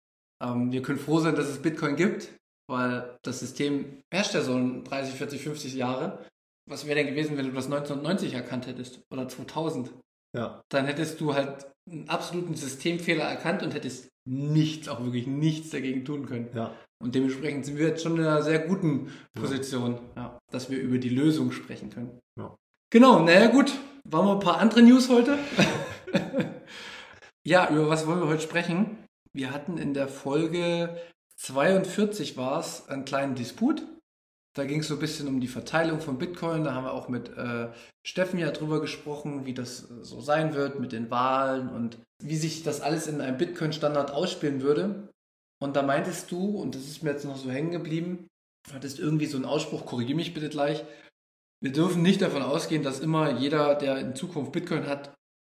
Ähm, 0.43 0.73
wir 0.73 0.83
können 0.83 0.99
froh 0.99 1.21
sein, 1.21 1.35
dass 1.35 1.49
es 1.49 1.63
Bitcoin 1.63 1.97
gibt, 1.97 2.33
weil 2.69 3.19
das 3.23 3.41
System 3.41 4.03
herrscht 4.13 4.35
ja 4.35 4.43
so 4.43 4.83
30, 4.85 5.15
40, 5.15 5.43
50 5.43 5.75
Jahre. 5.75 6.25
Was 6.69 6.87
wäre 6.87 6.97
denn 6.97 7.09
gewesen, 7.09 7.37
wenn 7.37 7.47
du 7.47 7.53
das 7.53 7.67
1990 7.67 8.35
erkannt 8.35 8.67
hättest 8.67 9.03
oder 9.11 9.29
2000? 9.29 9.93
Ja. 10.35 10.63
Dann 10.71 10.87
hättest 10.87 11.21
du 11.21 11.35
halt 11.35 11.67
einen 11.91 12.09
absoluten 12.09 12.55
Systemfehler 12.55 13.25
erkannt 13.25 13.63
und 13.63 13.75
hättest 13.75 14.09
nichts, 14.25 14.89
auch 14.89 15.03
wirklich 15.03 15.27
nichts 15.27 15.71
dagegen 15.71 16.05
tun 16.05 16.27
können. 16.27 16.51
Ja. 16.55 16.75
Und 17.03 17.17
dementsprechend 17.17 17.67
sind 17.67 17.79
wir 17.79 17.89
jetzt 17.89 18.03
schon 18.03 18.17
in 18.17 18.25
einer 18.25 18.43
sehr 18.43 18.61
guten 18.61 19.13
Position, 19.35 19.99
ja. 20.17 20.23
Ja, 20.23 20.39
dass 20.53 20.71
wir 20.71 20.81
über 20.81 20.99
die 20.99 21.09
Lösung 21.09 21.51
sprechen 21.51 21.91
können. 21.91 22.21
Ja. 22.39 22.57
Genau, 22.91 23.25
naja 23.25 23.49
gut, 23.49 23.73
waren 24.05 24.27
wir 24.27 24.35
ein 24.35 24.41
paar 24.41 24.59
andere 24.59 24.83
News 24.83 25.09
heute. 25.09 25.37
ja, 27.45 27.69
über 27.71 27.89
was 27.89 28.07
wollen 28.07 28.21
wir 28.21 28.29
heute 28.29 28.43
sprechen? 28.43 28.99
Wir 29.33 29.51
hatten 29.51 29.79
in 29.79 29.95
der 29.95 30.07
Folge 30.07 30.97
42 31.39 32.37
war 32.37 32.61
es, 32.61 32.89
einen 32.89 33.05
kleinen 33.05 33.35
Disput. 33.35 33.83
Da 34.55 34.65
ging 34.65 34.81
es 34.81 34.89
so 34.89 34.95
ein 34.95 35.01
bisschen 35.01 35.27
um 35.27 35.41
die 35.41 35.49
Verteilung 35.49 36.01
von 36.01 36.19
Bitcoin. 36.19 36.63
Da 36.63 36.75
haben 36.75 36.85
wir 36.85 36.93
auch 36.93 37.09
mit 37.09 37.37
äh, 37.37 37.69
Steffen 38.07 38.39
ja 38.39 38.51
drüber 38.51 38.81
gesprochen, 38.81 39.45
wie 39.45 39.55
das 39.55 39.91
äh, 39.91 40.05
so 40.05 40.21
sein 40.21 40.55
wird 40.55 40.79
mit 40.79 40.93
den 40.93 41.11
Wahlen 41.11 41.69
und 41.69 41.99
wie 42.23 42.37
sich 42.37 42.63
das 42.63 42.81
alles 42.81 43.09
in 43.09 43.21
einem 43.21 43.39
Bitcoin-Standard 43.39 44.13
ausspielen 44.13 44.61
würde. 44.61 45.09
Und 45.63 45.77
da 45.77 45.83
meintest 45.83 46.31
du, 46.33 46.57
und 46.57 46.75
das 46.75 46.83
ist 46.83 47.03
mir 47.03 47.11
jetzt 47.11 47.25
noch 47.25 47.37
so 47.37 47.51
hängen 47.51 47.71
geblieben, 47.71 48.27
hattest 48.73 48.99
irgendwie 48.99 49.27
so 49.27 49.37
einen 49.37 49.47
Ausspruch, 49.47 49.87
korrigiere 49.87 50.17
mich 50.17 50.35
bitte 50.35 50.49
gleich, 50.49 50.85
wir 51.63 51.71
dürfen 51.71 52.03
nicht 52.03 52.21
davon 52.21 52.43
ausgehen, 52.43 52.83
dass 52.83 52.99
immer 52.99 53.39
jeder, 53.39 53.77
der 53.77 53.99
in 53.99 54.17
Zukunft 54.17 54.51
Bitcoin 54.51 54.89
hat, 54.89 55.15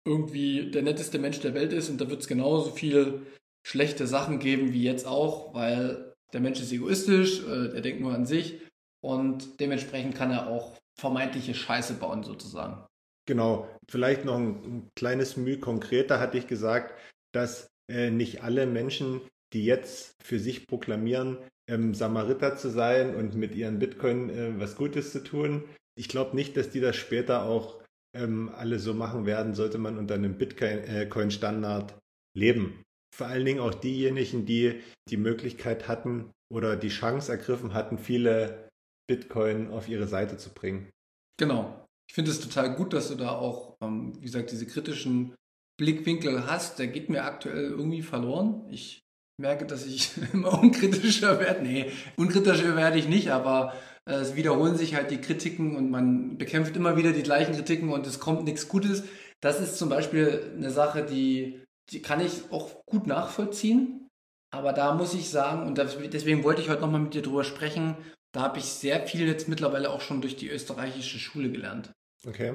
irgendwie 0.07 0.71
der 0.71 0.83
netteste 0.83 1.19
Mensch 1.19 1.41
der 1.41 1.55
Welt 1.55 1.73
ist. 1.73 1.89
Und 1.89 2.03
da 2.03 2.11
wird 2.11 2.21
es 2.21 2.29
genauso 2.29 2.71
viel 2.73 3.27
schlechte 3.67 4.07
Sachen 4.07 4.39
geben 4.39 4.75
wie 4.75 4.83
jetzt 4.83 5.07
auch, 5.07 5.55
weil 5.55 6.13
der 6.35 6.41
Mensch 6.41 6.61
ist 6.61 6.73
egoistisch, 6.73 7.43
äh, 7.43 7.75
er 7.75 7.81
denkt 7.81 8.03
nur 8.03 8.13
an 8.13 8.27
sich. 8.27 8.61
Und 9.03 9.59
dementsprechend 9.61 10.15
kann 10.15 10.31
er 10.31 10.49
auch 10.49 10.77
vermeintliche 11.01 11.55
Scheiße 11.55 11.95
bauen 11.95 12.23
sozusagen. 12.23 12.85
Genau, 13.27 13.67
vielleicht 13.89 14.27
noch 14.27 14.37
ein, 14.37 14.63
ein 14.65 14.91
kleines 14.95 15.39
Mühe 15.39 15.59
konkreter 15.59 16.21
hatte 16.21 16.37
ich 16.37 16.47
gesagt, 16.47 16.95
dass 17.33 17.69
äh, 17.91 18.11
nicht 18.11 18.43
alle 18.43 18.67
Menschen, 18.67 19.23
die 19.55 19.65
jetzt 19.65 20.15
für 20.23 20.39
sich 20.39 20.67
proklamieren, 20.67 21.39
ähm, 21.71 21.95
Samariter 21.95 22.57
zu 22.57 22.69
sein 22.69 23.15
und 23.15 23.35
mit 23.35 23.55
ihren 23.55 23.79
Bitcoin 23.79 24.29
äh, 24.31 24.61
was 24.61 24.77
Gutes 24.77 25.13
zu 25.13 25.23
tun. 25.23 25.65
Ich 25.97 26.09
glaube 26.09 26.37
nicht, 26.37 26.57
dass 26.57 26.71
die 26.71 26.81
das 26.81 26.97
später 26.97 27.45
auch 27.45 27.83
ähm, 28.15 28.51
alle 28.55 28.79
so 28.79 28.95
machen 28.95 29.27
werden, 29.27 29.55
sollte 29.55 29.79
man 29.79 29.97
unter 29.97 30.15
einem 30.15 30.37
Bitcoin-Standard 30.37 31.93
äh, 31.93 31.95
leben. 32.39 32.83
Vor 33.17 33.29
allen 33.29 33.45
Dingen 33.45 33.61
auch 33.61 33.75
diejenigen, 33.75 34.45
die 34.45 34.81
die 35.09 35.17
Möglichkeit 35.17 35.87
hatten 35.89 36.31
oder 36.53 36.77
die 36.77 36.89
Chance 36.89 37.31
ergriffen 37.31 37.73
hatten, 37.73 37.97
viele 37.97 38.69
Bitcoin 39.09 39.71
auf 39.71 39.89
ihre 39.89 40.09
Seite 40.09 40.37
zu 40.37 40.51
bringen. 40.51 40.91
Genau. 41.39 41.87
Ich 42.09 42.15
finde 42.15 42.33
es 42.33 42.41
total 42.41 42.75
gut, 42.75 42.93
dass 42.93 43.09
du 43.09 43.15
da 43.15 43.31
auch, 43.31 43.77
ähm, 43.81 44.15
wie 44.17 44.27
gesagt, 44.27 44.51
diese 44.51 44.67
kritischen 44.67 45.35
Blickwinkel 45.79 46.47
hast. 46.47 46.79
Der 46.79 46.89
geht 46.89 47.09
mir 47.09 47.25
aktuell 47.25 47.71
irgendwie 47.71 48.03
verloren. 48.03 48.67
Ich 48.71 49.04
merke, 49.39 49.67
dass 49.67 49.87
ich 49.87 50.11
immer 50.33 50.59
unkritischer 50.61 51.41
werde. 51.41 51.63
Nee, 51.63 51.93
unkritischer 52.17 52.77
werde 52.77 52.99
ich 52.99 53.09
nicht, 53.09 53.31
aber 53.31 53.75
äh, 54.07 54.15
es 54.15 54.37
wiederholen 54.37 54.77
sich 54.77 54.95
halt 54.95 55.11
die 55.11 55.21
Kritiken 55.21 55.77
und 55.77 55.91
man 55.91 56.39
bekämpft 56.39 56.77
immer 56.77 56.97
wieder 56.97 57.13
die 57.13 57.23
gleichen 57.23 57.55
Kritiken 57.55 57.91
und 57.91 58.07
es 58.07 58.21
kommt 58.21 58.45
nichts 58.45 58.69
Gutes. 58.69 59.05
Das 59.41 59.61
ist 59.61 59.77
zum 59.77 59.89
Beispiel 59.89 60.53
eine 60.57 60.71
Sache, 60.71 61.05
die, 61.05 61.63
die 61.91 62.03
kann 62.03 62.21
ich 62.21 62.51
auch 62.51 62.85
gut 62.87 63.07
nachvollziehen. 63.07 64.09
Aber 64.51 64.73
da 64.73 64.95
muss 64.95 65.15
ich 65.15 65.31
sagen, 65.31 65.67
und 65.67 65.79
deswegen 65.79 66.45
wollte 66.45 66.63
ich 66.63 66.69
heute 66.69 66.83
nochmal 66.83 67.01
mit 67.01 67.15
dir 67.15 67.23
drüber 67.23 67.43
sprechen, 67.43 67.97
da 68.33 68.43
habe 68.43 68.59
ich 68.59 68.67
sehr 68.67 69.05
viel 69.07 69.27
jetzt 69.27 69.49
mittlerweile 69.49 69.91
auch 69.91 70.01
schon 70.01 70.21
durch 70.21 70.37
die 70.37 70.49
österreichische 70.49 71.19
Schule 71.19 71.51
gelernt. 71.51 71.91
Okay. 72.27 72.55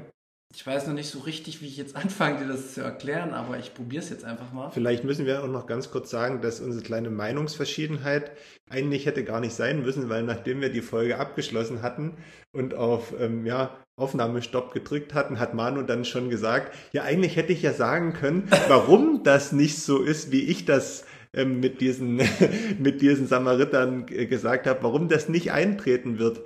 Ich 0.56 0.66
weiß 0.66 0.88
noch 0.88 0.96
nicht 0.96 1.10
so 1.10 1.20
richtig, 1.20 1.62
wie 1.62 1.68
ich 1.68 1.78
jetzt 1.78 1.96
anfange, 1.96 2.40
dir 2.40 2.48
das 2.48 2.74
zu 2.74 2.82
erklären, 2.82 3.34
aber 3.34 3.60
ich 3.60 3.74
probiere 3.74 4.04
es 4.04 4.10
jetzt 4.10 4.26
einfach 4.26 4.52
mal. 4.52 4.72
Vielleicht 4.72 5.04
müssen 5.04 5.26
wir 5.26 5.44
auch 5.44 5.48
noch 5.48 5.68
ganz 5.68 5.92
kurz 5.92 6.10
sagen, 6.10 6.42
dass 6.42 6.60
unsere 6.60 6.84
kleine 6.84 7.12
Meinungsverschiedenheit 7.12 8.32
eigentlich 8.70 9.06
hätte 9.06 9.24
gar 9.24 9.40
nicht 9.40 9.54
sein 9.54 9.84
müssen, 9.84 10.10
weil 10.10 10.24
nachdem 10.24 10.62
wir 10.62 10.70
die 10.70 10.82
Folge 10.82 11.18
abgeschlossen 11.18 11.82
hatten 11.84 12.18
und 12.52 12.74
auf 12.74 13.14
ähm, 13.20 13.46
ja, 13.46 13.78
Aufnahmestopp 13.96 14.74
gedrückt 14.74 15.14
hatten, 15.14 15.40
hat 15.40 15.54
Manu 15.54 15.84
dann 15.84 16.04
schon 16.04 16.30
gesagt, 16.30 16.76
ja 16.94 17.04
eigentlich 17.04 17.36
hätte 17.36 17.54
ich 17.54 17.62
ja 17.62 17.74
sagen 17.74 18.14
können, 18.14 18.50
warum 18.68 19.24
das 19.24 19.52
nicht 19.52 19.80
so 19.80 20.02
ist, 20.02 20.32
wie 20.32 20.44
ich 20.44 20.66
das 20.66 21.06
ähm, 21.32 21.60
mit 21.60 21.80
diesen, 21.80 22.16
mit 22.80 23.02
diesen 23.02 23.28
Samaritern 23.28 24.08
gesagt 24.08 24.66
habe, 24.66 24.82
warum 24.82 25.10
das 25.10 25.30
nicht 25.30 25.52
eintreten 25.52 26.18
wird. 26.18 26.42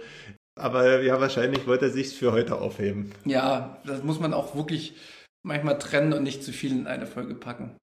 Aber 0.56 1.02
ja, 1.02 1.20
wahrscheinlich 1.20 1.66
wollte 1.66 1.86
er 1.86 1.92
sich 1.92 2.16
für 2.16 2.32
heute 2.32 2.60
aufheben. 2.60 3.12
Ja, 3.26 3.82
das 3.86 4.04
muss 4.04 4.20
man 4.20 4.34
auch 4.34 4.56
wirklich 4.56 4.96
manchmal 5.44 5.80
trennen 5.80 6.14
und 6.14 6.24
nicht 6.24 6.44
zu 6.44 6.54
viel 6.54 6.72
in 6.72 6.88
eine 6.88 7.08
Folge 7.08 7.36
packen. 7.36 7.76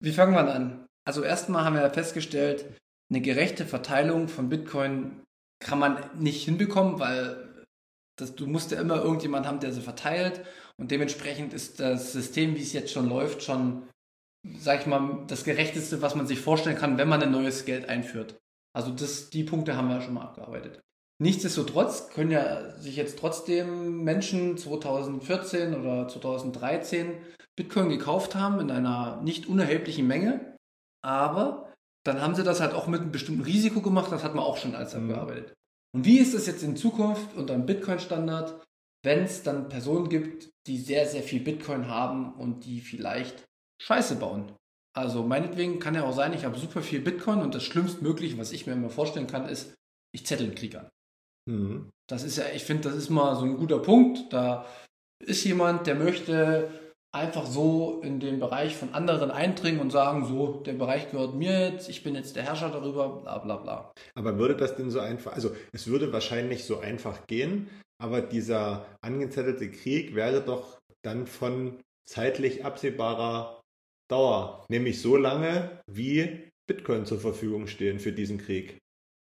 Wie 0.00 0.12
fangen 0.12 0.34
wir 0.34 0.52
an? 0.52 0.86
Also 1.06 1.22
erstmal 1.22 1.64
haben 1.64 1.76
wir 1.76 1.90
festgestellt, 1.90 2.66
eine 3.10 3.20
gerechte 3.20 3.64
Verteilung 3.64 4.28
von 4.28 4.48
Bitcoin 4.48 5.22
kann 5.60 5.78
man 5.78 5.98
nicht 6.18 6.44
hinbekommen, 6.44 6.98
weil 6.98 7.64
das, 8.18 8.34
du 8.34 8.46
musst 8.46 8.72
ja 8.72 8.80
immer 8.80 8.96
irgendjemand 8.96 9.46
haben, 9.46 9.60
der 9.60 9.72
sie 9.72 9.80
verteilt. 9.80 10.44
Und 10.76 10.90
dementsprechend 10.90 11.54
ist 11.54 11.80
das 11.80 12.12
System, 12.12 12.56
wie 12.56 12.62
es 12.62 12.72
jetzt 12.72 12.92
schon 12.92 13.08
läuft, 13.08 13.42
schon, 13.42 13.88
sag 14.58 14.80
ich 14.80 14.86
mal, 14.86 15.24
das 15.26 15.44
gerechteste, 15.44 16.02
was 16.02 16.14
man 16.14 16.26
sich 16.26 16.40
vorstellen 16.40 16.76
kann, 16.76 16.98
wenn 16.98 17.08
man 17.08 17.22
ein 17.22 17.32
neues 17.32 17.64
Geld 17.64 17.88
einführt. 17.88 18.36
Also 18.76 18.92
das, 18.92 19.30
die 19.30 19.44
Punkte 19.44 19.76
haben 19.76 19.88
wir 19.88 20.00
schon 20.00 20.14
mal 20.14 20.22
abgearbeitet. 20.22 20.80
Nichtsdestotrotz 21.20 22.10
können 22.10 22.30
ja 22.30 22.78
sich 22.78 22.94
jetzt 22.94 23.18
trotzdem 23.18 24.04
Menschen 24.04 24.56
2014 24.56 25.74
oder 25.74 26.06
2013 26.06 27.14
Bitcoin 27.56 27.88
gekauft 27.88 28.36
haben 28.36 28.60
in 28.60 28.70
einer 28.70 29.20
nicht 29.22 29.46
unerheblichen 29.46 30.06
Menge, 30.06 30.56
aber 31.02 31.74
dann 32.04 32.20
haben 32.20 32.36
sie 32.36 32.44
das 32.44 32.60
halt 32.60 32.72
auch 32.72 32.86
mit 32.86 33.00
einem 33.00 33.10
bestimmten 33.10 33.42
Risiko 33.42 33.82
gemacht, 33.82 34.12
das 34.12 34.22
hat 34.22 34.36
man 34.36 34.44
auch 34.44 34.56
schon 34.56 34.76
als 34.76 34.94
mhm. 34.94 35.10
abgearbeitet. 35.10 35.54
Und 35.92 36.04
wie 36.04 36.18
ist 36.18 36.34
es 36.34 36.46
jetzt 36.46 36.62
in 36.62 36.76
Zukunft 36.76 37.34
unter 37.34 37.54
einem 37.54 37.66
Bitcoin-Standard, 37.66 38.64
wenn 39.02 39.24
es 39.24 39.42
dann 39.42 39.68
Personen 39.68 40.08
gibt, 40.08 40.50
die 40.66 40.78
sehr, 40.78 41.06
sehr 41.06 41.22
viel 41.22 41.40
Bitcoin 41.40 41.88
haben 41.88 42.34
und 42.34 42.64
die 42.64 42.80
vielleicht 42.80 43.44
Scheiße 43.82 44.16
bauen? 44.16 44.52
Also 44.96 45.24
meinetwegen 45.24 45.80
kann 45.80 45.94
ja 45.94 46.04
auch 46.04 46.14
sein, 46.14 46.32
ich 46.32 46.44
habe 46.44 46.58
super 46.58 46.82
viel 46.82 47.00
Bitcoin 47.00 47.40
und 47.40 47.54
das 47.54 47.64
Schlimmstmögliche, 47.64 48.38
was 48.38 48.52
ich 48.52 48.66
mir 48.66 48.74
immer 48.74 48.90
vorstellen 48.90 49.26
kann, 49.26 49.48
ist, 49.48 49.74
ich 50.12 50.26
zettel 50.26 50.46
einen 50.46 50.54
Krieg 50.54 50.76
an. 50.76 50.88
Mhm. 51.48 51.90
Das 52.08 52.24
ist 52.24 52.36
ja, 52.36 52.44
ich 52.54 52.64
finde, 52.64 52.88
das 52.88 52.96
ist 52.96 53.10
mal 53.10 53.34
so 53.36 53.44
ein 53.44 53.56
guter 53.56 53.78
Punkt. 53.78 54.32
Da 54.32 54.66
ist 55.24 55.44
jemand, 55.44 55.86
der 55.86 55.94
möchte 55.94 56.70
einfach 57.14 57.46
so 57.46 58.00
in 58.02 58.20
den 58.20 58.38
Bereich 58.38 58.76
von 58.76 58.92
anderen 58.92 59.30
eindringen 59.30 59.80
und 59.80 59.90
sagen, 59.90 60.26
so, 60.26 60.60
der 60.60 60.74
Bereich 60.74 61.10
gehört 61.10 61.34
mir 61.34 61.70
jetzt, 61.70 61.88
ich 61.88 62.02
bin 62.02 62.14
jetzt 62.14 62.36
der 62.36 62.44
Herrscher 62.44 62.70
darüber, 62.70 63.22
bla 63.22 63.38
bla 63.38 63.56
bla. 63.56 63.92
Aber 64.14 64.38
würde 64.38 64.56
das 64.56 64.76
denn 64.76 64.90
so 64.90 65.00
einfach, 65.00 65.32
also 65.32 65.56
es 65.72 65.86
würde 65.86 66.12
wahrscheinlich 66.12 66.64
so 66.64 66.80
einfach 66.80 67.26
gehen, 67.26 67.70
aber 68.00 68.20
dieser 68.20 68.86
angezettelte 69.00 69.70
Krieg 69.70 70.14
wäre 70.14 70.42
doch 70.42 70.78
dann 71.02 71.26
von 71.26 71.80
zeitlich 72.08 72.64
absehbarer 72.64 73.62
Dauer, 74.10 74.64
nämlich 74.68 75.00
so 75.00 75.16
lange, 75.16 75.80
wie 75.90 76.50
Bitcoin 76.66 77.06
zur 77.06 77.20
Verfügung 77.20 77.66
stehen 77.66 78.00
für 78.00 78.12
diesen 78.12 78.38
Krieg. 78.38 78.78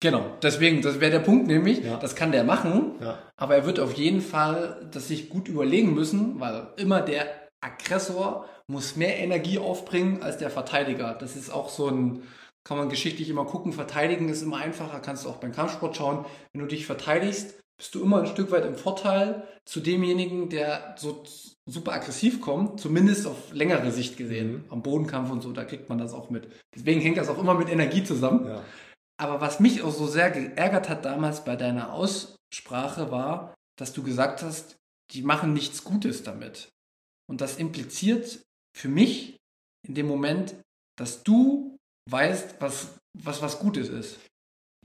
Genau, 0.02 0.26
deswegen, 0.42 0.82
das 0.82 1.00
wäre 1.00 1.12
der 1.12 1.20
Punkt 1.20 1.46
nämlich, 1.48 1.84
ja. 1.84 1.98
das 1.98 2.16
kann 2.16 2.32
der 2.32 2.44
machen, 2.44 2.96
ja. 3.00 3.20
aber 3.38 3.56
er 3.56 3.66
wird 3.68 3.80
auf 3.80 3.94
jeden 3.94 4.22
Fall 4.22 4.90
das 4.92 5.08
sich 5.08 5.30
gut 5.30 5.48
überlegen 5.48 5.94
müssen, 5.94 6.40
weil 6.40 6.70
immer 6.78 7.02
der 7.02 7.28
Aggressor 7.62 8.48
muss 8.66 8.96
mehr 8.96 9.20
Energie 9.20 9.60
aufbringen 9.60 10.24
als 10.24 10.38
der 10.38 10.50
Verteidiger. 10.50 11.14
Das 11.14 11.36
ist 11.36 11.52
auch 11.52 11.70
so 11.70 11.88
ein, 11.88 12.24
kann 12.64 12.78
man 12.78 12.90
geschichtlich 12.90 13.30
immer 13.30 13.46
gucken, 13.46 13.74
verteidigen 13.74 14.28
ist 14.28 14.42
immer 14.42 14.58
einfacher, 14.58 15.00
kannst 15.02 15.26
du 15.26 15.30
auch 15.30 15.38
beim 15.38 15.52
Kampfsport 15.52 15.96
schauen. 15.96 16.26
Wenn 16.52 16.62
du 16.62 16.68
dich 16.68 16.88
verteidigst, 16.88 17.62
bist 17.78 17.94
du 17.94 18.02
immer 18.02 18.22
ein 18.22 18.28
Stück 18.28 18.50
weit 18.52 18.66
im 18.66 18.76
Vorteil 18.76 19.44
zu 19.66 19.82
demjenigen, 19.82 20.50
der 20.50 20.96
so 20.98 21.24
super 21.68 21.94
aggressiv 21.94 22.42
kommt, 22.42 22.80
zumindest 22.80 23.28
auf 23.28 23.54
längere 23.54 23.92
Sicht 23.92 24.18
gesehen. 24.18 24.52
Mhm. 24.52 24.64
Am 24.70 24.82
Bodenkampf 24.82 25.32
und 25.32 25.42
so, 25.42 25.52
da 25.52 25.64
kriegt 25.64 25.90
man 25.90 25.98
das 25.98 26.14
auch 26.14 26.30
mit. 26.30 26.48
Deswegen 26.76 27.02
hängt 27.02 27.18
das 27.18 27.30
auch 27.30 27.40
immer 27.40 27.54
mit 27.54 27.70
Energie 27.70 28.04
zusammen. 28.04 28.48
Ja. 28.48 28.62
Aber 29.22 29.40
was 29.40 29.60
mich 29.60 29.84
auch 29.84 29.94
so 29.94 30.08
sehr 30.08 30.32
geärgert 30.32 30.90
hat 30.90 31.06
damals 31.06 31.44
bei 31.46 31.56
deiner 31.56 31.94
Aussprache 31.94 33.12
war, 33.12 33.54
dass 33.78 33.94
du 33.94 34.02
gesagt 34.02 34.42
hast, 34.42 34.78
die 35.12 35.22
machen 35.22 35.54
nichts 35.54 35.84
Gutes 35.84 36.24
damit. 36.24 36.70
Und 37.30 37.42
das 37.42 37.58
impliziert 37.58 38.42
für 38.76 38.88
mich 38.90 39.38
in 39.88 39.94
dem 39.96 40.08
Moment, 40.08 40.56
dass 40.98 41.24
du 41.24 41.78
weißt, 42.10 42.56
was 42.60 43.02
was, 43.14 43.42
was 43.42 43.60
Gutes 43.60 43.90
ist. 43.90 44.20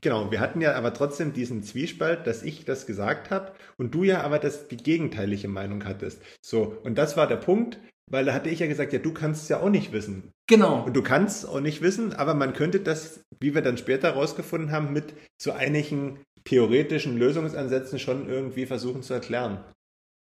Genau, 0.03 0.31
wir 0.31 0.41
hatten 0.41 0.61
ja 0.61 0.75
aber 0.75 0.93
trotzdem 0.93 1.33
diesen 1.33 1.63
Zwiespalt, 1.63 2.27
dass 2.27 2.43
ich 2.43 2.65
das 2.65 2.87
gesagt 2.87 3.31
habe 3.31 3.55
und 3.79 3.95
du 3.95 4.05
ja 4.05 4.23
aber 4.23 4.39
das, 4.39 4.69
die 4.69 4.77
gegenteilige 4.77 5.49
Meinung 5.49 5.85
hattest. 5.85 6.21
So, 6.45 6.79
und 6.85 6.97
das 6.97 7.17
war 7.17 7.27
der 7.27 7.37
Punkt, 7.37 7.81
weil 8.11 8.25
da 8.25 8.35
hatte 8.35 8.51
ich 8.51 8.61
ja 8.61 8.67
gesagt, 8.67 8.93
ja, 8.93 8.99
du 8.99 9.13
kannst 9.13 9.45
es 9.45 9.49
ja 9.49 9.61
auch 9.61 9.69
nicht 9.69 9.93
wissen. 9.93 10.33
Genau. 10.47 10.85
Und 10.85 10.95
du 10.95 11.03
kannst 11.03 11.39
es 11.39 11.49
auch 11.49 11.61
nicht 11.61 11.83
wissen, 11.83 12.13
aber 12.13 12.35
man 12.35 12.53
könnte 12.53 12.81
das, 12.81 13.21
wie 13.41 13.55
wir 13.55 13.63
dann 13.63 13.79
später 13.79 14.13
herausgefunden 14.13 14.71
haben, 14.71 14.93
mit 14.93 15.15
so 15.41 15.53
einigen 15.53 16.21
theoretischen 16.45 17.19
Lösungsansätzen 17.19 17.99
schon 17.99 18.29
irgendwie 18.29 18.67
versuchen 18.67 19.03
zu 19.03 19.15
erklären. 19.15 19.65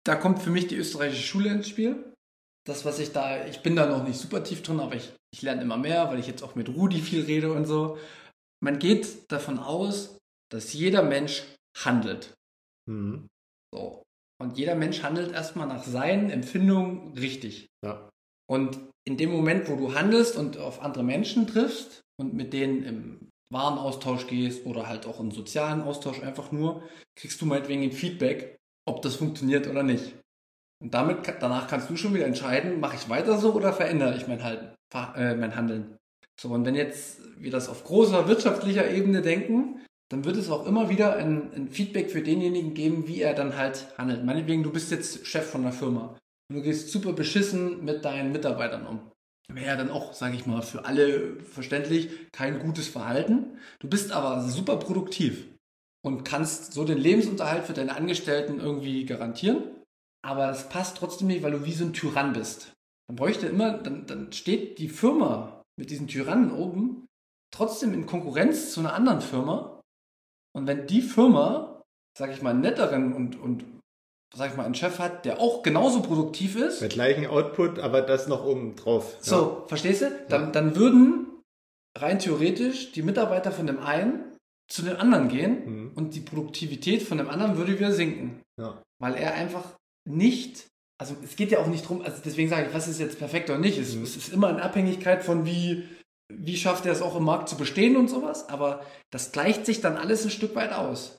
Da 0.04 0.16
kommt 0.16 0.40
für 0.40 0.52
mich 0.52 0.68
die 0.68 0.76
österreichische 0.76 1.24
Schule 1.24 1.50
ins 1.50 1.68
Spiel. 1.68 2.14
Das, 2.66 2.86
was 2.86 3.00
ich 3.00 3.12
da, 3.12 3.46
ich 3.48 3.64
bin 3.64 3.76
da 3.76 3.88
noch 3.88 4.04
nicht 4.04 4.20
super 4.20 4.44
tief 4.44 4.62
drin, 4.62 4.80
aber 4.80 4.96
ich, 4.96 5.12
ich 5.34 5.42
lerne 5.42 5.64
immer 5.64 5.78
mehr, 5.78 6.10
weil 6.10 6.20
ich 6.20 6.28
jetzt 6.28 6.44
auch 6.44 6.54
mit 6.54 6.70
Rudi 6.70 7.02
viel 7.02 7.24
rede 7.24 7.52
und 7.52 7.66
so. 7.66 7.98
Man 8.64 8.78
geht 8.78 9.32
davon 9.32 9.58
aus, 9.58 10.20
dass 10.52 10.74
jeder 10.74 11.02
Mensch 11.02 11.44
handelt. 11.76 12.34
Mhm. 12.88 13.28
So. 13.74 14.04
Und 14.42 14.58
jeder 14.58 14.76
Mensch 14.76 15.04
handelt 15.04 15.32
erstmal 15.32 15.68
nach 15.68 15.84
seinen 15.84 16.30
Empfindungen 16.32 17.14
richtig. 17.18 17.70
Ja. 17.86 18.10
Und 18.50 18.80
in 19.08 19.18
dem 19.18 19.32
Moment, 19.32 19.70
wo 19.70 19.76
du 19.76 19.94
handelst 19.94 20.36
und 20.36 20.58
auf 20.58 20.82
andere 20.82 21.04
Menschen 21.04 21.48
triffst 21.48 22.02
und 22.20 22.34
mit 22.34 22.52
denen 22.52 22.84
im 22.84 23.30
Warenaustausch 23.54 24.28
gehst 24.28 24.66
oder 24.66 24.88
halt 24.88 25.06
auch 25.06 25.20
in 25.20 25.32
sozialen 25.32 25.82
Austausch 25.82 26.22
einfach 26.22 26.52
nur, 26.52 26.84
kriegst 27.16 27.40
du 27.42 27.46
meinetwegen 27.46 27.84
ein 27.84 27.92
Feedback, 27.92 28.58
ob 28.88 29.02
das 29.02 29.16
funktioniert 29.16 29.68
oder 29.68 29.84
nicht. 29.84 30.16
Und 30.82 30.94
damit, 30.94 31.20
danach 31.40 31.68
kannst 31.68 31.90
du 31.90 31.96
schon 31.96 32.14
wieder 32.14 32.26
entscheiden, 32.26 32.80
mache 32.80 32.96
ich 32.96 33.10
weiter 33.10 33.38
so 33.38 33.54
oder 33.54 33.72
verändere 33.74 34.16
ich 34.18 34.28
mein, 34.28 34.44
halt, 34.44 34.76
äh, 35.16 35.36
mein 35.36 35.56
Handeln. 35.56 35.98
So, 36.40 36.50
und 36.50 36.66
wenn 36.66 36.76
jetzt 36.76 37.20
wir 37.38 37.52
das 37.52 37.70
auf 37.70 37.84
großer 37.84 38.28
wirtschaftlicher 38.28 38.90
Ebene 38.90 39.22
denken, 39.22 39.82
dann 40.12 40.26
wird 40.26 40.36
es 40.36 40.50
auch 40.50 40.66
immer 40.66 40.90
wieder 40.90 41.16
ein, 41.16 41.54
ein, 41.54 41.70
Feedback 41.70 42.12
für 42.12 42.22
denjenigen 42.22 42.74
geben, 42.74 43.08
wie 43.08 43.22
er 43.22 43.34
dann 43.34 43.56
halt 43.56 43.88
handelt. 43.98 44.26
Meinetwegen, 44.26 44.62
du 44.62 44.72
bist 44.72 44.92
jetzt 44.92 45.26
Chef 45.26 45.50
von 45.50 45.62
einer 45.62 45.72
Firma 45.72 46.18
und 46.50 46.58
du 46.58 46.62
gehst 46.62 46.90
super 46.90 47.14
beschissen 47.14 47.86
mit 47.86 48.04
deinen 48.04 48.34
Mitarbeitern 48.34 48.86
um. 48.86 49.12
Wäre 49.48 49.68
ja 49.68 49.76
dann 49.78 49.90
auch, 49.90 50.14
sage 50.14 50.36
ich 50.36 50.46
mal, 50.46 50.62
für 50.62 50.86
alle 50.86 51.40
verständlich 51.44 52.10
kein 52.32 52.60
gutes 52.60 52.88
Verhalten. 52.88 53.58
Du 53.80 53.88
bist 53.88 54.12
aber 54.12 54.42
super 54.42 54.78
produktiv 54.78 55.48
und 56.04 56.24
kannst 56.24 56.74
so 56.74 56.84
den 56.84 56.98
Lebensunterhalt 56.98 57.64
für 57.64 57.74
deine 57.74 57.96
Angestellten 57.96 58.60
irgendwie 58.60 59.06
garantieren. 59.06 59.64
Aber 60.24 60.50
es 60.52 60.70
passt 60.70 60.98
trotzdem 60.98 61.28
nicht, 61.28 61.42
weil 61.42 61.52
du 61.52 61.66
wie 61.66 61.74
so 61.74 61.86
ein 61.86 61.94
Tyrann 61.94 62.34
bist. 62.34 62.74
Dann 63.08 63.16
bräuchte 63.16 63.48
immer, 63.48 63.78
dann, 63.78 64.06
dann 64.08 64.32
steht 64.32 64.78
die 64.78 64.90
Firma 64.90 65.64
mit 65.78 65.90
diesen 65.90 66.08
Tyrannen 66.08 66.52
oben 66.52 67.08
trotzdem 67.54 67.94
in 67.94 68.06
Konkurrenz 68.06 68.72
zu 68.72 68.80
einer 68.80 68.94
anderen 68.94 69.22
Firma. 69.22 69.81
Und 70.54 70.68
wenn 70.68 70.88
die 70.88 71.02
Firma, 71.02 71.82
sag 72.18 72.32
ich 72.32 72.42
mal, 72.42 72.54
netteren 72.54 73.14
und, 73.14 73.40
und 73.40 73.64
sag 74.36 74.52
ich 74.52 74.58
mal, 74.58 74.66
einen 74.66 74.76
Chef 74.76 75.00
hat, 75.00 75.26
der 75.26 75.40
auch 75.40 75.62
genauso 75.64 76.02
produktiv 76.02 76.56
ist. 76.56 76.82
Mit 76.82 76.94
gleichen 76.94 77.28
Output, 77.28 77.80
aber 77.80 78.02
das 78.02 78.28
noch 78.28 78.46
oben 78.46 78.76
drauf. 78.76 79.18
Ja. 79.18 79.24
So, 79.24 79.64
verstehst 79.68 80.02
du? 80.02 80.26
Dann, 80.30 80.46
ja. 80.46 80.52
dann 80.52 80.76
würden 80.76 81.28
rein 81.98 82.20
theoretisch 82.20 82.92
die 82.94 83.02
Mitarbeiter 83.02 83.52
von 83.52 83.68
dem 83.68 83.80
einen 83.80 84.24
zu 84.70 84.84
dem 84.84 84.98
anderen 84.98 85.28
gehen 85.28 85.66
mhm. 85.66 85.92
und 85.96 86.16
die 86.16 86.22
Produktivität 86.22 87.04
von 87.04 87.18
dem 87.18 87.30
anderen 87.30 87.58
würde 87.58 87.78
wieder 87.78 87.92
sinken. 87.92 88.42
Ja. 88.58 88.82
Weil 89.02 89.16
er 89.16 89.34
einfach 89.34 89.76
nicht, 90.10 90.68
also 90.98 91.16
es 91.24 91.36
geht 91.36 91.52
ja 91.52 91.60
auch 91.60 91.68
nicht 91.68 91.88
drum, 91.88 92.02
also 92.02 92.22
deswegen 92.24 92.50
sage 92.50 92.68
ich, 92.68 92.74
was 92.74 92.88
ist 92.88 93.00
jetzt 93.00 93.20
perfekt 93.20 93.50
oder 93.50 93.60
nicht. 93.60 93.78
Es, 93.78 93.96
mhm. 93.96 94.04
es 94.04 94.16
ist 94.16 94.32
immer 94.32 94.50
in 94.50 94.58
Abhängigkeit 94.58 95.24
von 95.24 95.46
wie, 95.46 95.84
wie 96.38 96.58
schafft 96.58 96.86
er 96.86 96.92
es 96.92 97.02
auch 97.02 97.16
im 97.16 97.24
Markt 97.24 97.50
zu 97.50 97.58
bestehen 97.58 97.96
und 97.96 98.10
sowas, 98.10 98.50
aber 98.50 98.86
das 99.12 99.32
gleicht 99.32 99.66
sich 99.66 99.82
dann 99.82 99.98
alles 99.98 100.24
ein 100.24 100.32
Stück 100.32 100.56
weit 100.56 100.74
aus. 100.74 101.18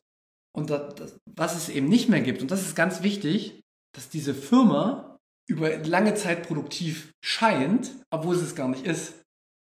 Und 0.54 0.71
das, 0.71 0.95
das, 0.95 1.16
was 1.35 1.57
es 1.57 1.69
eben 1.69 1.88
nicht 1.88 2.09
mehr 2.09 2.21
gibt, 2.21 2.42
und 2.42 2.50
das 2.50 2.62
ist 2.62 2.76
ganz 2.76 3.02
wichtig, 3.02 3.61
dass 3.95 4.09
diese 4.09 4.35
Firma 4.35 5.19
über 5.49 5.76
lange 5.78 6.14
Zeit 6.14 6.47
produktiv 6.47 7.12
scheint, 7.25 7.92
obwohl 8.11 8.37
es 8.37 8.42
es 8.42 8.54
gar 8.54 8.69
nicht 8.69 8.87
ist. 8.87 9.14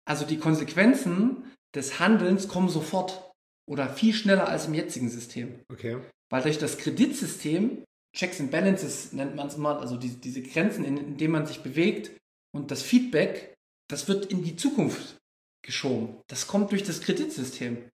Also 0.05 0.25
die 0.25 0.37
Konsequenzen 0.37 1.51
des 1.75 1.99
Handelns 1.99 2.47
kommen 2.47 2.69
sofort 2.69 3.31
oder 3.69 3.89
viel 3.89 4.13
schneller 4.13 4.47
als 4.47 4.67
im 4.67 4.73
jetzigen 4.73 5.09
System. 5.09 5.59
Okay. 5.71 5.97
Weil 6.29 6.43
durch 6.43 6.57
das 6.57 6.77
Kreditsystem, 6.77 7.83
Checks 8.15 8.39
and 8.39 8.51
Balances 8.51 9.13
nennt 9.13 9.35
man 9.35 9.47
es 9.47 9.57
mal, 9.57 9.77
also 9.77 9.97
die, 9.97 10.09
diese 10.09 10.41
Grenzen, 10.41 10.85
in, 10.85 10.97
in 10.97 11.17
denen 11.17 11.31
man 11.31 11.45
sich 11.45 11.61
bewegt 11.61 12.11
und 12.55 12.69
das 12.69 12.83
Feedback, 12.83 13.53
das 13.89 14.07
wird 14.07 14.27
in 14.27 14.43
die 14.43 14.55
Zukunft 14.55 15.17
geschoben. 15.63 16.17
Das 16.27 16.47
kommt 16.47 16.71
durch 16.71 16.83
das 16.83 17.01
Kreditsystem. 17.01 17.89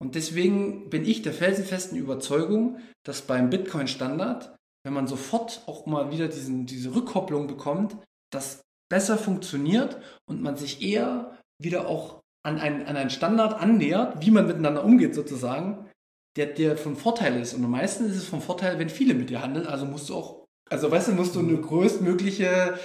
Und 0.00 0.14
deswegen 0.14 0.90
bin 0.90 1.04
ich 1.04 1.22
der 1.22 1.32
felsenfesten 1.32 1.98
Überzeugung, 1.98 2.78
dass 3.04 3.22
beim 3.22 3.50
Bitcoin-Standard, 3.50 4.54
wenn 4.84 4.92
man 4.92 5.08
sofort 5.08 5.62
auch 5.66 5.86
mal 5.86 6.12
wieder 6.12 6.28
diesen, 6.28 6.66
diese 6.66 6.94
Rückkopplung 6.94 7.48
bekommt, 7.48 7.96
das 8.32 8.62
besser 8.88 9.18
funktioniert 9.18 10.00
und 10.28 10.40
man 10.40 10.56
sich 10.56 10.82
eher 10.82 11.36
wieder 11.60 11.88
auch 11.88 12.20
an, 12.44 12.60
ein, 12.60 12.86
an 12.86 12.96
einen 12.96 13.10
Standard 13.10 13.54
annähert, 13.60 14.24
wie 14.24 14.30
man 14.30 14.46
miteinander 14.46 14.84
umgeht 14.84 15.14
sozusagen, 15.14 15.88
der 16.36 16.46
dir 16.46 16.76
von 16.76 16.94
Vorteil 16.94 17.40
ist. 17.40 17.54
Und 17.54 17.64
am 17.64 17.72
meisten 17.72 18.06
ist 18.06 18.16
es 18.16 18.26
von 18.26 18.40
Vorteil, 18.40 18.78
wenn 18.78 18.88
viele 18.88 19.14
mit 19.14 19.30
dir 19.30 19.42
handeln. 19.42 19.66
Also 19.66 19.84
musst 19.84 20.08
du 20.08 20.14
auch, 20.14 20.46
also 20.70 20.90
weißt 20.90 21.08
du, 21.08 21.12
musst 21.12 21.34
du 21.34 21.40
eine 21.40 21.60
größtmögliche 21.60 22.78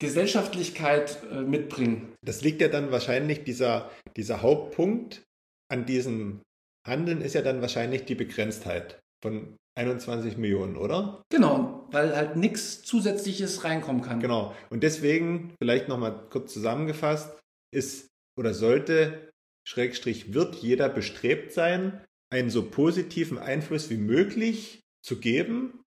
Gesellschaftlichkeit 0.00 1.18
äh, 1.30 1.42
mitbringen. 1.42 2.12
Das 2.22 2.42
liegt 2.42 2.60
ja 2.60 2.68
dann 2.68 2.90
wahrscheinlich, 2.90 3.44
dieser, 3.44 3.90
dieser 4.16 4.42
Hauptpunkt 4.42 5.22
an 5.70 5.86
diesem 5.86 6.40
Handeln 6.86 7.20
ist 7.20 7.34
ja 7.34 7.42
dann 7.42 7.60
wahrscheinlich 7.60 8.06
die 8.06 8.14
Begrenztheit 8.14 9.00
von 9.22 9.56
21 9.78 10.36
Millionen, 10.36 10.76
oder? 10.76 11.22
Genau, 11.30 11.86
weil 11.92 12.16
halt 12.16 12.36
nichts 12.36 12.82
Zusätzliches 12.82 13.64
reinkommen 13.64 14.02
kann. 14.02 14.20
Genau. 14.20 14.54
Und 14.70 14.82
deswegen, 14.82 15.54
vielleicht 15.62 15.88
nochmal 15.88 16.28
kurz 16.30 16.52
zusammengefasst, 16.52 17.38
ist 17.72 18.08
oder 18.38 18.54
sollte, 18.54 19.30
Schrägstrich, 19.68 20.34
wird 20.34 20.56
jeder 20.56 20.88
bestrebt 20.88 21.52
sein, 21.52 22.04
einen 22.32 22.50
so 22.50 22.68
positiven 22.68 23.38
Einfluss 23.38 23.90
wie 23.90 23.96
möglich 23.96 24.80
zu 25.04 25.20
geben, 25.20 25.82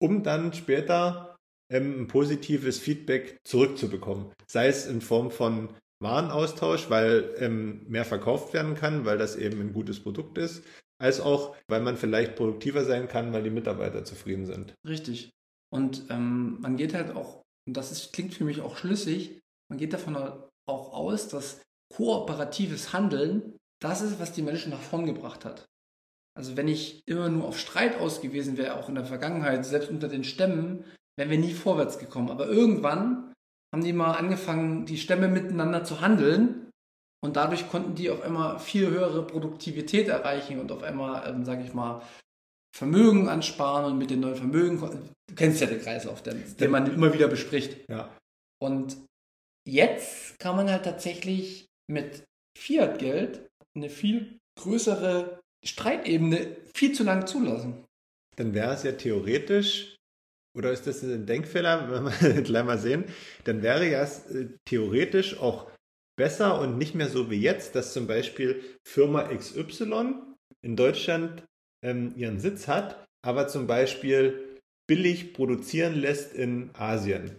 um 0.00 0.22
dann 0.22 0.52
später 0.52 1.36
ähm, 1.70 2.02
ein 2.02 2.06
positives 2.06 2.78
Feedback 2.78 3.38
zurückzubekommen. 3.44 4.26
Sei 4.46 4.68
es 4.68 4.86
in 4.86 5.00
Form 5.00 5.30
von 5.30 5.70
Warenaustausch, 6.00 6.90
weil 6.90 7.34
ähm, 7.38 7.84
mehr 7.88 8.04
verkauft 8.04 8.54
werden 8.54 8.74
kann, 8.74 9.04
weil 9.04 9.18
das 9.18 9.36
eben 9.36 9.60
ein 9.60 9.72
gutes 9.72 10.00
Produkt 10.00 10.38
ist, 10.38 10.64
als 11.00 11.20
auch, 11.20 11.56
weil 11.68 11.80
man 11.80 11.96
vielleicht 11.96 12.36
produktiver 12.36 12.84
sein 12.84 13.08
kann, 13.08 13.32
weil 13.32 13.42
die 13.42 13.50
Mitarbeiter 13.50 14.04
zufrieden 14.04 14.46
sind. 14.46 14.74
Richtig. 14.86 15.30
Und 15.70 16.04
ähm, 16.08 16.60
man 16.60 16.76
geht 16.76 16.94
halt 16.94 17.14
auch, 17.14 17.42
und 17.66 17.76
das 17.76 17.92
ist, 17.92 18.12
klingt 18.12 18.34
für 18.34 18.44
mich 18.44 18.60
auch 18.60 18.76
schlüssig, 18.76 19.40
man 19.68 19.78
geht 19.78 19.92
davon 19.92 20.16
auch 20.16 20.92
aus, 20.92 21.28
dass 21.28 21.60
kooperatives 21.94 22.92
Handeln 22.92 23.58
das 23.80 24.02
ist, 24.02 24.18
was 24.18 24.32
die 24.32 24.42
Menschen 24.42 24.70
nach 24.70 24.80
vorn 24.80 25.06
gebracht 25.06 25.44
hat. 25.44 25.66
Also 26.36 26.56
wenn 26.56 26.68
ich 26.68 27.02
immer 27.06 27.28
nur 27.28 27.46
auf 27.46 27.58
Streit 27.58 27.98
ausgewiesen 27.98 28.56
wäre, 28.56 28.76
auch 28.76 28.88
in 28.88 28.94
der 28.94 29.04
Vergangenheit, 29.04 29.64
selbst 29.64 29.90
unter 29.90 30.08
den 30.08 30.24
Stämmen, 30.24 30.84
wären 31.18 31.30
wir 31.30 31.38
nie 31.38 31.52
vorwärts 31.52 31.98
gekommen. 31.98 32.30
Aber 32.30 32.46
irgendwann 32.46 33.34
haben 33.74 33.84
die 33.84 33.92
mal 33.92 34.12
angefangen, 34.12 34.86
die 34.86 34.96
Stämme 34.96 35.28
miteinander 35.28 35.84
zu 35.84 36.00
handeln 36.00 36.70
und 37.22 37.36
dadurch 37.36 37.68
konnten 37.68 37.96
die 37.96 38.08
auf 38.08 38.22
einmal 38.22 38.60
viel 38.60 38.88
höhere 38.88 39.26
Produktivität 39.26 40.08
erreichen 40.08 40.60
und 40.60 40.70
auf 40.70 40.82
einmal, 40.82 41.28
ähm, 41.28 41.44
sage 41.44 41.64
ich 41.64 41.74
mal, 41.74 42.02
Vermögen 42.74 43.28
ansparen 43.28 43.86
und 43.86 43.98
mit 43.98 44.10
den 44.10 44.20
neuen 44.20 44.36
Vermögen, 44.36 44.78
du 44.80 45.34
kennst 45.34 45.60
ja 45.60 45.66
den 45.66 45.80
Kreislauf, 45.80 46.22
den, 46.22 46.44
den 46.56 46.70
man 46.70 46.86
immer 46.92 47.12
wieder 47.12 47.26
bespricht. 47.26 47.88
Ja. 47.90 48.14
Und 48.62 48.96
jetzt 49.66 50.38
kann 50.38 50.54
man 50.54 50.70
halt 50.70 50.84
tatsächlich 50.84 51.66
mit 51.90 52.22
Fiat-Geld 52.56 53.48
eine 53.74 53.90
viel 53.90 54.38
größere 54.60 55.40
Streitebene 55.64 56.56
viel 56.72 56.92
zu 56.92 57.02
lang 57.02 57.26
zulassen. 57.26 57.84
Dann 58.36 58.54
wäre 58.54 58.74
es 58.74 58.84
ja 58.84 58.92
theoretisch 58.92 59.97
oder 60.58 60.72
ist 60.72 60.86
das 60.86 61.02
ein 61.02 61.24
Denkfehler, 61.24 61.90
wenn 62.20 62.34
wir 62.34 62.42
gleich 62.42 62.64
mal 62.64 62.78
sehen, 62.78 63.04
dann 63.44 63.62
wäre 63.62 63.88
ja 63.88 64.02
äh, 64.02 64.48
theoretisch 64.66 65.38
auch 65.38 65.70
besser 66.18 66.60
und 66.60 66.76
nicht 66.76 66.94
mehr 66.94 67.08
so 67.08 67.30
wie 67.30 67.40
jetzt, 67.40 67.76
dass 67.76 67.92
zum 67.92 68.08
Beispiel 68.08 68.60
Firma 68.86 69.28
XY 69.28 70.14
in 70.62 70.74
Deutschland 70.76 71.44
ähm, 71.84 72.12
ihren 72.16 72.40
Sitz 72.40 72.66
hat, 72.66 73.06
aber 73.24 73.46
zum 73.46 73.68
Beispiel 73.68 74.58
billig 74.88 75.32
produzieren 75.32 75.94
lässt 75.94 76.34
in 76.34 76.70
Asien 76.74 77.30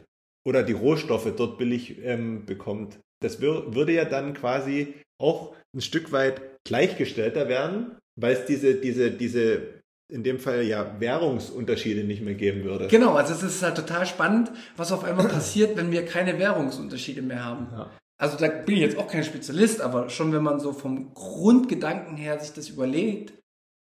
oder 0.47 0.63
die 0.63 0.73
Rohstoffe 0.73 1.31
dort 1.35 1.57
billig 1.57 1.99
ähm, 2.03 2.45
bekommt. 2.45 2.99
Das 3.21 3.41
würde 3.41 3.91
ja 3.91 4.05
dann 4.05 4.33
quasi 4.33 4.93
auch 5.21 5.53
ein 5.75 5.81
Stück 5.81 6.13
weit 6.13 6.41
gleichgestellter 6.65 7.49
werden, 7.49 7.97
weil 8.15 8.33
es 8.33 8.45
diese, 8.45 8.75
diese, 8.75 9.11
diese 9.11 9.78
in 10.09 10.23
dem 10.23 10.39
Fall 10.39 10.63
ja 10.63 10.99
Währungsunterschiede 10.99 12.03
nicht 12.03 12.21
mehr 12.21 12.33
geben 12.33 12.63
würde. 12.63 12.87
Genau, 12.87 13.13
also 13.13 13.33
es 13.33 13.43
ist 13.43 13.63
halt 13.63 13.75
total 13.75 14.05
spannend, 14.05 14.51
was 14.75 14.91
auf 14.91 15.03
einmal 15.03 15.27
passiert, 15.27 15.77
wenn 15.77 15.91
wir 15.91 16.05
keine 16.05 16.39
Währungsunterschiede 16.39 17.21
mehr 17.21 17.45
haben. 17.45 17.67
Ja. 17.71 17.91
Also 18.17 18.37
da 18.37 18.47
bin 18.47 18.75
ich 18.75 18.81
jetzt 18.81 18.97
auch 18.97 19.07
kein 19.07 19.23
Spezialist, 19.23 19.81
aber 19.81 20.09
schon 20.09 20.33
wenn 20.33 20.43
man 20.43 20.59
so 20.59 20.73
vom 20.73 21.13
Grundgedanken 21.13 22.17
her 22.17 22.39
sich 22.39 22.51
das 22.53 22.69
überlegt, 22.69 23.33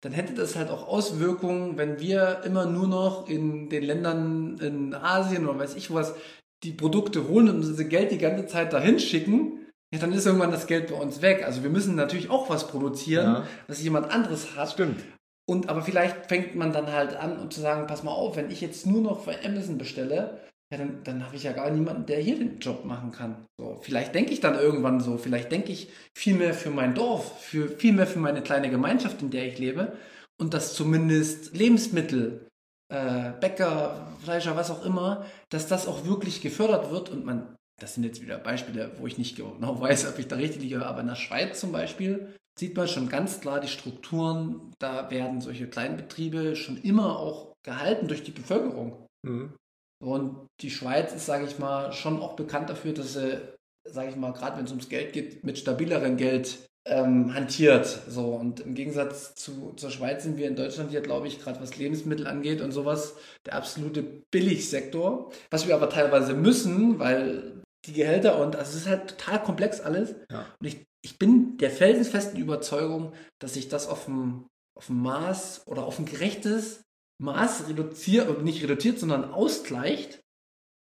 dann 0.02 0.12
hätte 0.12 0.34
das 0.34 0.56
halt 0.56 0.70
auch 0.70 0.86
Auswirkungen, 0.86 1.76
wenn 1.76 2.00
wir 2.00 2.42
immer 2.44 2.66
nur 2.66 2.86
noch 2.86 3.28
in 3.28 3.68
den 3.68 3.82
Ländern 3.82 4.58
in 4.58 4.94
Asien 4.94 5.48
oder 5.48 5.58
weiß 5.58 5.74
ich 5.74 5.92
was 5.92 6.14
die 6.62 6.72
Produkte 6.72 7.26
holen 7.26 7.48
und 7.48 7.56
unser 7.56 7.84
Geld 7.84 8.12
die 8.12 8.18
ganze 8.18 8.46
Zeit 8.46 8.72
dahin 8.72 8.98
schicken, 8.98 9.66
ja, 9.92 9.98
dann 9.98 10.12
ist 10.12 10.26
irgendwann 10.26 10.52
das 10.52 10.66
Geld 10.66 10.88
bei 10.88 10.94
uns 10.94 11.22
weg. 11.22 11.42
Also 11.44 11.62
wir 11.62 11.70
müssen 11.70 11.96
natürlich 11.96 12.30
auch 12.30 12.48
was 12.50 12.68
produzieren, 12.68 13.26
ja. 13.26 13.46
was 13.66 13.82
jemand 13.82 14.10
anderes 14.10 14.54
hat. 14.54 14.70
Stimmt. 14.70 15.00
Und 15.48 15.68
aber 15.68 15.82
vielleicht 15.82 16.26
fängt 16.26 16.54
man 16.54 16.72
dann 16.72 16.92
halt 16.92 17.16
an, 17.16 17.38
um 17.38 17.50
zu 17.50 17.60
sagen, 17.60 17.86
pass 17.86 18.02
mal 18.02 18.12
auf, 18.12 18.36
wenn 18.36 18.50
ich 18.50 18.60
jetzt 18.60 18.86
nur 18.86 19.00
noch 19.00 19.24
für 19.24 19.44
Amazon 19.44 19.78
bestelle, 19.78 20.40
ja, 20.72 20.78
dann, 20.78 21.02
dann 21.02 21.26
habe 21.26 21.34
ich 21.34 21.42
ja 21.42 21.52
gar 21.52 21.68
niemanden, 21.70 22.06
der 22.06 22.20
hier 22.20 22.38
den 22.38 22.60
Job 22.60 22.84
machen 22.84 23.10
kann. 23.10 23.46
So, 23.58 23.80
vielleicht 23.82 24.14
denke 24.14 24.32
ich 24.32 24.40
dann 24.40 24.54
irgendwann 24.54 25.00
so, 25.00 25.18
vielleicht 25.18 25.50
denke 25.50 25.72
ich 25.72 25.90
viel 26.16 26.36
mehr 26.36 26.54
für 26.54 26.70
mein 26.70 26.94
Dorf, 26.94 27.40
für 27.40 27.68
viel 27.68 27.92
mehr 27.92 28.06
für 28.06 28.20
meine 28.20 28.42
kleine 28.42 28.70
Gemeinschaft, 28.70 29.20
in 29.20 29.30
der 29.30 29.48
ich 29.48 29.58
lebe. 29.58 29.96
Und 30.38 30.54
dass 30.54 30.74
zumindest 30.74 31.56
Lebensmittel, 31.56 32.48
äh, 32.88 33.32
Bäcker, 33.40 34.16
Fleischer, 34.22 34.54
was 34.54 34.70
auch 34.70 34.84
immer, 34.84 35.26
dass 35.48 35.66
das 35.66 35.88
auch 35.88 36.06
wirklich 36.06 36.40
gefördert 36.40 36.90
wird 36.92 37.08
und 37.08 37.24
man, 37.24 37.56
das 37.80 37.94
sind 37.94 38.04
jetzt 38.04 38.22
wieder 38.22 38.38
Beispiele, 38.38 38.92
wo 38.98 39.06
ich 39.08 39.18
nicht 39.18 39.36
genau 39.36 39.80
weiß, 39.80 40.08
ob 40.08 40.18
ich 40.20 40.28
da 40.28 40.36
richtig 40.36 40.62
liege, 40.62 40.86
aber 40.86 41.00
in 41.00 41.08
der 41.08 41.16
Schweiz 41.16 41.58
zum 41.58 41.72
Beispiel 41.72 42.34
sieht 42.60 42.76
man 42.76 42.86
schon 42.86 43.08
ganz 43.08 43.40
klar 43.40 43.58
die 43.58 43.68
Strukturen. 43.68 44.72
Da 44.78 45.10
werden 45.10 45.40
solche 45.40 45.66
Kleinbetriebe 45.66 46.54
schon 46.56 46.76
immer 46.82 47.18
auch 47.18 47.54
gehalten 47.64 48.06
durch 48.06 48.22
die 48.22 48.30
Bevölkerung. 48.30 49.06
Mhm. 49.26 49.54
Und 50.02 50.46
die 50.60 50.70
Schweiz 50.70 51.12
ist, 51.14 51.26
sage 51.26 51.46
ich 51.46 51.58
mal, 51.58 51.92
schon 51.92 52.20
auch 52.20 52.36
bekannt 52.36 52.70
dafür, 52.70 52.92
dass 52.92 53.14
sie, 53.14 53.40
sage 53.88 54.10
ich 54.10 54.16
mal, 54.16 54.32
gerade 54.32 54.58
wenn 54.58 54.66
es 54.66 54.70
ums 54.70 54.88
Geld 54.90 55.14
geht, 55.14 55.42
mit 55.42 55.58
stabilerem 55.58 56.18
Geld 56.18 56.58
ähm, 56.86 57.34
hantiert. 57.34 57.86
So 58.08 58.34
und 58.34 58.60
im 58.60 58.74
Gegensatz 58.74 59.34
zu, 59.34 59.72
zur 59.76 59.90
Schweiz 59.90 60.22
sind 60.22 60.36
wir 60.36 60.46
in 60.46 60.56
Deutschland 60.56 60.90
hier, 60.90 61.00
glaube 61.00 61.28
ich, 61.28 61.40
gerade 61.40 61.60
was 61.60 61.78
Lebensmittel 61.78 62.26
angeht 62.26 62.60
und 62.60 62.72
sowas, 62.72 63.16
der 63.46 63.54
absolute 63.54 64.02
Billigsektor. 64.30 65.32
Was 65.50 65.66
wir 65.66 65.74
aber 65.74 65.88
teilweise 65.88 66.34
müssen, 66.34 66.98
weil 66.98 67.62
die 67.86 67.94
Gehälter 67.94 68.38
und 68.38 68.56
also 68.56 68.70
es 68.70 68.82
ist 68.82 68.88
halt 68.88 69.18
total 69.18 69.42
komplex 69.42 69.80
alles. 69.80 70.14
Ja. 70.30 70.44
Und 70.60 70.66
ich, 70.66 70.84
ich 71.02 71.18
bin 71.18 71.56
der 71.58 71.70
felsenfesten 71.70 72.38
Überzeugung, 72.38 73.12
dass 73.38 73.54
sich 73.54 73.68
das 73.68 73.88
auf 73.88 74.04
dem, 74.04 74.46
auf 74.76 74.86
dem 74.86 75.02
Maß 75.02 75.66
oder 75.66 75.84
auf 75.84 75.98
ein 75.98 76.06
gerechtes 76.06 76.82
Maß 77.20 77.68
reduziert, 77.68 78.28
und 78.28 78.44
nicht 78.44 78.62
reduziert, 78.62 78.98
sondern 78.98 79.32
ausgleicht, 79.32 80.20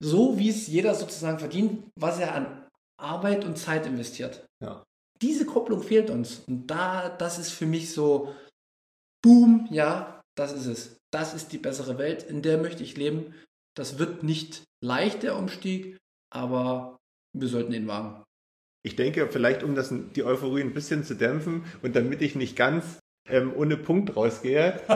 so 0.02 0.38
wie 0.38 0.48
es 0.48 0.66
jeder 0.66 0.94
sozusagen 0.94 1.38
verdient, 1.38 1.84
was 1.96 2.18
er 2.18 2.34
an 2.34 2.68
Arbeit 2.98 3.44
und 3.44 3.58
Zeit 3.58 3.86
investiert. 3.86 4.46
Ja. 4.60 4.84
Diese 5.20 5.46
Kopplung 5.46 5.82
fehlt 5.82 6.10
uns. 6.10 6.42
Und 6.46 6.66
da, 6.66 7.08
das 7.08 7.38
ist 7.38 7.50
für 7.50 7.66
mich 7.66 7.92
so, 7.92 8.34
boom, 9.22 9.68
ja, 9.70 10.20
das 10.36 10.52
ist 10.52 10.66
es. 10.66 10.96
Das 11.10 11.34
ist 11.34 11.52
die 11.52 11.58
bessere 11.58 11.98
Welt, 11.98 12.22
in 12.24 12.42
der 12.42 12.58
möchte 12.58 12.82
ich 12.82 12.96
leben. 12.96 13.34
Das 13.76 13.98
wird 13.98 14.22
nicht 14.22 14.64
leicht, 14.82 15.22
der 15.22 15.36
Umstieg, 15.36 15.98
aber 16.30 16.98
wir 17.32 17.48
sollten 17.48 17.72
ihn 17.72 17.86
wagen. 17.86 18.24
Ich 18.84 18.96
denke, 18.96 19.28
vielleicht 19.30 19.62
um 19.62 19.74
das, 19.74 19.92
die 20.14 20.24
Euphorie 20.24 20.60
ein 20.60 20.74
bisschen 20.74 21.04
zu 21.04 21.14
dämpfen 21.14 21.64
und 21.82 21.96
damit 21.96 22.20
ich 22.20 22.34
nicht 22.34 22.54
ganz 22.54 22.98
ähm, 23.28 23.52
ohne 23.56 23.78
Punkt 23.78 24.14
rausgehe, 24.14 24.80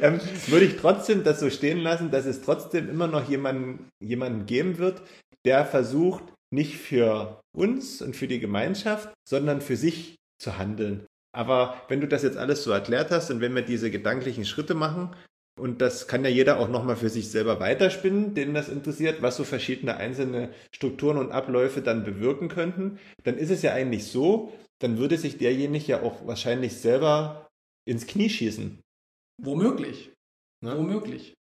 ähm, 0.00 0.20
würde 0.46 0.64
ich 0.64 0.76
trotzdem 0.78 1.24
das 1.24 1.40
so 1.40 1.50
stehen 1.50 1.78
lassen, 1.78 2.10
dass 2.10 2.24
es 2.24 2.40
trotzdem 2.40 2.88
immer 2.88 3.06
noch 3.06 3.28
jemanden, 3.28 3.88
jemanden 4.02 4.46
geben 4.46 4.78
wird, 4.78 5.02
der 5.44 5.66
versucht, 5.66 6.24
nicht 6.50 6.78
für 6.78 7.40
uns 7.54 8.00
und 8.00 8.16
für 8.16 8.26
die 8.26 8.40
Gemeinschaft, 8.40 9.12
sondern 9.28 9.60
für 9.60 9.76
sich 9.76 10.16
zu 10.40 10.56
handeln. 10.56 11.06
Aber 11.36 11.82
wenn 11.88 12.00
du 12.00 12.08
das 12.08 12.22
jetzt 12.22 12.38
alles 12.38 12.64
so 12.64 12.70
erklärt 12.70 13.10
hast 13.10 13.30
und 13.30 13.42
wenn 13.42 13.54
wir 13.54 13.62
diese 13.62 13.90
gedanklichen 13.90 14.46
Schritte 14.46 14.74
machen, 14.74 15.14
und 15.58 15.80
das 15.80 16.06
kann 16.06 16.24
ja 16.24 16.30
jeder 16.30 16.58
auch 16.58 16.68
nochmal 16.68 16.96
für 16.96 17.08
sich 17.08 17.30
selber 17.30 17.60
weiterspinnen, 17.60 18.34
den 18.34 18.54
das 18.54 18.68
interessiert, 18.68 19.22
was 19.22 19.36
so 19.36 19.44
verschiedene 19.44 19.96
einzelne 19.96 20.50
Strukturen 20.72 21.18
und 21.18 21.32
Abläufe 21.32 21.82
dann 21.82 22.04
bewirken 22.04 22.48
könnten, 22.48 22.98
dann 23.24 23.36
ist 23.36 23.50
es 23.50 23.62
ja 23.62 23.72
eigentlich 23.72 24.06
so, 24.06 24.52
dann 24.78 24.98
würde 24.98 25.18
sich 25.18 25.38
derjenige 25.38 25.86
ja 25.86 26.02
auch 26.02 26.26
wahrscheinlich 26.26 26.76
selber 26.76 27.48
ins 27.86 28.06
Knie 28.06 28.30
schießen. 28.30 28.80
Womöglich. 29.42 30.12
Ne? 30.60 30.76
Womöglich. 30.76 31.34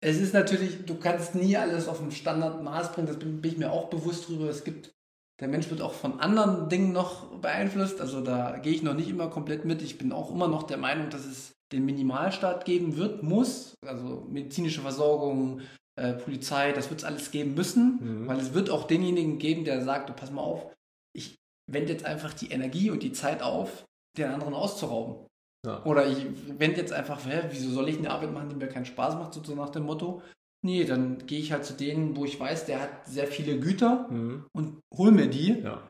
Es 0.00 0.20
ist 0.20 0.32
natürlich, 0.32 0.84
du 0.86 0.96
kannst 0.96 1.34
nie 1.34 1.56
alles 1.56 1.88
auf 1.88 2.00
ein 2.00 2.12
Standardmaß 2.12 2.92
bringen, 2.92 3.08
das 3.08 3.18
bin, 3.18 3.40
bin 3.40 3.52
ich 3.52 3.58
mir 3.58 3.72
auch 3.72 3.90
bewusst 3.90 4.28
drüber. 4.28 4.48
Es 4.48 4.62
gibt, 4.62 4.92
der 5.40 5.48
Mensch 5.48 5.70
wird 5.70 5.82
auch 5.82 5.92
von 5.92 6.20
anderen 6.20 6.68
Dingen 6.68 6.92
noch 6.92 7.40
beeinflusst, 7.40 8.00
also 8.00 8.20
da 8.20 8.58
gehe 8.58 8.72
ich 8.72 8.82
noch 8.82 8.94
nicht 8.94 9.08
immer 9.08 9.28
komplett 9.28 9.64
mit. 9.64 9.82
Ich 9.82 9.98
bin 9.98 10.12
auch 10.12 10.30
immer 10.30 10.46
noch 10.46 10.64
der 10.64 10.76
Meinung, 10.76 11.10
dass 11.10 11.24
es 11.24 11.57
den 11.72 11.84
Minimalstaat 11.84 12.64
geben 12.64 12.96
wird, 12.96 13.22
muss, 13.22 13.74
also 13.86 14.26
medizinische 14.30 14.80
Versorgung, 14.80 15.60
äh, 15.96 16.14
Polizei, 16.14 16.72
das 16.72 16.90
wird 16.90 17.00
es 17.00 17.04
alles 17.04 17.30
geben 17.30 17.54
müssen, 17.54 17.98
mhm. 18.00 18.26
weil 18.26 18.38
es 18.38 18.54
wird 18.54 18.70
auch 18.70 18.86
denjenigen 18.86 19.38
geben, 19.38 19.64
der 19.64 19.82
sagt, 19.82 20.08
du 20.08 20.12
pass 20.12 20.30
mal 20.30 20.42
auf, 20.42 20.66
ich 21.12 21.36
wende 21.70 21.92
jetzt 21.92 22.04
einfach 22.04 22.32
die 22.32 22.50
Energie 22.50 22.90
und 22.90 23.02
die 23.02 23.12
Zeit 23.12 23.42
auf, 23.42 23.84
den 24.16 24.30
anderen 24.30 24.54
auszurauben. 24.54 25.26
Ja. 25.66 25.84
Oder 25.84 26.06
ich 26.06 26.24
wende 26.58 26.80
jetzt 26.80 26.92
einfach, 26.92 27.24
hä, 27.26 27.42
wieso 27.50 27.70
soll 27.70 27.88
ich 27.88 27.98
eine 27.98 28.10
Arbeit 28.10 28.32
machen, 28.32 28.48
die 28.48 28.56
mir 28.56 28.68
keinen 28.68 28.86
Spaß 28.86 29.14
macht, 29.16 29.34
so 29.34 29.54
nach 29.54 29.70
dem 29.70 29.84
Motto. 29.84 30.22
Nee, 30.64 30.84
dann 30.84 31.26
gehe 31.26 31.40
ich 31.40 31.52
halt 31.52 31.64
zu 31.64 31.74
denen, 31.74 32.16
wo 32.16 32.24
ich 32.24 32.38
weiß, 32.38 32.66
der 32.66 32.80
hat 32.80 33.06
sehr 33.06 33.26
viele 33.26 33.58
Güter 33.60 34.08
mhm. 34.10 34.46
und 34.52 34.80
hol 34.96 35.10
mir 35.10 35.28
die. 35.28 35.60
Ja. 35.60 35.88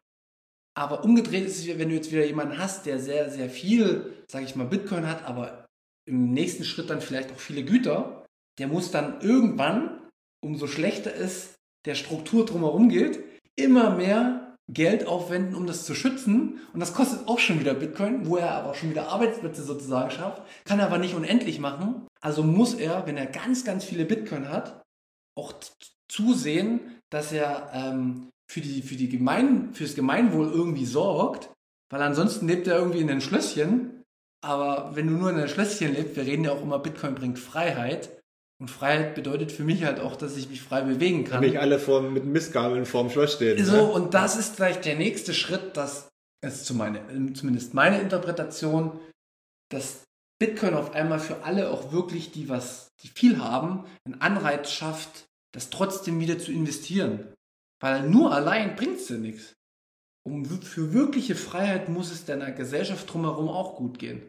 Aber 0.77 1.05
umgedreht 1.05 1.45
ist 1.45 1.59
es, 1.59 1.79
wenn 1.79 1.89
du 1.89 1.95
jetzt 1.95 2.13
wieder 2.13 2.25
jemanden 2.25 2.57
hast, 2.57 2.87
der 2.87 2.99
sehr, 2.99 3.31
sehr 3.31 3.51
viel, 3.51 4.25
sage 4.31 4.45
ich 4.45 4.57
mal, 4.57 4.67
Bitcoin 4.67 5.07
hat, 5.07 5.25
aber 5.25 5.68
im 6.09 6.33
nächsten 6.33 6.65
Schritt 6.65 6.91
dann 6.91 7.01
vielleicht 7.01 7.31
auch 7.33 7.39
viele 7.39 7.65
Güter, 7.65 8.27
der 8.59 8.67
muss 8.69 8.91
dann 8.91 9.21
irgendwann, 9.21 10.09
umso 10.45 10.67
schlechter 10.67 11.15
es 11.15 11.55
der 11.85 11.95
Struktur 11.95 12.45
drumherum 12.45 12.89
geht, 12.89 13.23
immer 13.57 13.91
mehr 13.91 14.57
Geld 14.71 15.07
aufwenden, 15.07 15.55
um 15.55 15.67
das 15.67 15.85
zu 15.85 15.95
schützen. 15.95 16.61
Und 16.73 16.81
das 16.81 16.93
kostet 16.93 17.27
auch 17.27 17.39
schon 17.39 17.61
wieder 17.61 17.75
Bitcoin, 17.75 18.27
wo 18.27 18.37
er 18.37 18.53
aber 18.53 18.75
schon 18.75 18.91
wieder 18.91 19.09
Arbeitsplätze 19.09 19.63
sozusagen 19.63 20.11
schafft. 20.11 20.43
Kann 20.65 20.79
er 20.79 20.87
aber 20.87 20.99
nicht 20.99 21.15
unendlich 21.15 21.59
machen. 21.59 22.07
Also 22.21 22.43
muss 22.43 22.75
er, 22.75 23.07
wenn 23.07 23.17
er 23.17 23.27
ganz, 23.27 23.65
ganz 23.65 23.85
viele 23.85 24.05
Bitcoin 24.05 24.49
hat, 24.49 24.83
auch 25.37 25.55
zusehen, 26.09 27.01
dass 27.11 27.33
er 27.33 27.71
ähm, 27.73 28.29
für, 28.51 28.61
die, 28.61 28.83
für 28.83 28.97
die 28.97 29.09
Gemein, 29.09 29.73
fürs 29.73 29.95
Gemeinwohl 29.95 30.51
irgendwie 30.51 30.87
sorgt. 30.87 31.51
Weil 31.91 32.03
ansonsten 32.03 32.47
lebt 32.47 32.67
er 32.67 32.77
irgendwie 32.77 33.01
in 33.01 33.11
einem 33.11 33.23
Schlösschen. 33.23 33.98
Aber 34.41 34.95
wenn 34.95 35.07
du 35.09 35.15
nur 35.15 35.31
in 35.31 35.37
einem 35.37 35.49
Schlösschen 35.49 35.95
lebst, 35.95 36.17
wir 36.17 36.25
reden 36.25 36.45
ja 36.45 36.53
auch 36.53 36.63
immer, 36.63 36.79
Bitcoin 36.79 37.15
bringt 37.15 37.39
Freiheit. 37.39 38.11
Und 38.61 38.71
Freiheit 38.71 39.15
bedeutet 39.15 39.53
für 39.53 39.63
mich 39.63 39.85
halt 39.85 40.01
auch, 40.01 40.17
dass 40.17 40.37
ich 40.37 40.49
mich 40.49 40.63
frei 40.63 40.81
bewegen 40.81 41.25
kann. 41.25 41.41
Nicht 41.41 41.61
alle 41.61 41.79
vor, 41.79 42.03
mit 42.03 42.25
Missgabeln 42.25 42.87
vorm 42.87 43.09
Schloss 43.09 43.35
stehen. 43.35 43.65
So, 43.65 43.73
ne? 43.73 43.85
und 43.85 44.15
das 44.15 44.37
ist 44.37 44.57
vielleicht 44.57 44.85
der 44.85 44.97
nächste 44.97 45.33
Schritt, 45.33 45.77
dass 45.77 46.09
es 46.41 46.65
zu 46.65 46.75
meine, 46.75 47.01
zumindest 47.35 47.75
meine 47.75 48.01
Interpretation, 48.01 48.99
dass 49.71 50.03
Bitcoin 50.41 50.75
auf 50.75 50.93
einmal 50.93 51.21
für 51.21 51.45
alle 51.45 51.71
auch 51.71 51.93
wirklich, 51.93 52.33
die 52.33 52.49
was, 52.49 52.91
die 53.03 53.09
viel 53.09 53.39
haben, 53.39 53.85
einen 54.05 54.21
Anreiz 54.21 54.71
schafft, 54.71 55.27
das 55.53 55.71
trotzdem 55.71 56.21
wieder 56.21 56.39
zu 56.39 56.53
investieren. 56.53 57.33
Weil 57.81 58.09
nur 58.09 58.33
allein 58.33 58.75
bringt 58.75 58.97
es 58.97 59.09
ja 59.09 59.17
nichts. 59.17 59.55
Um, 60.25 60.45
für 60.45 60.93
wirkliche 60.93 61.35
Freiheit 61.35 61.89
muss 61.89 62.11
es 62.11 62.25
deiner 62.25 62.51
Gesellschaft 62.53 63.13
drumherum 63.13 63.49
auch 63.49 63.77
gut 63.77 63.99
gehen. 63.99 64.29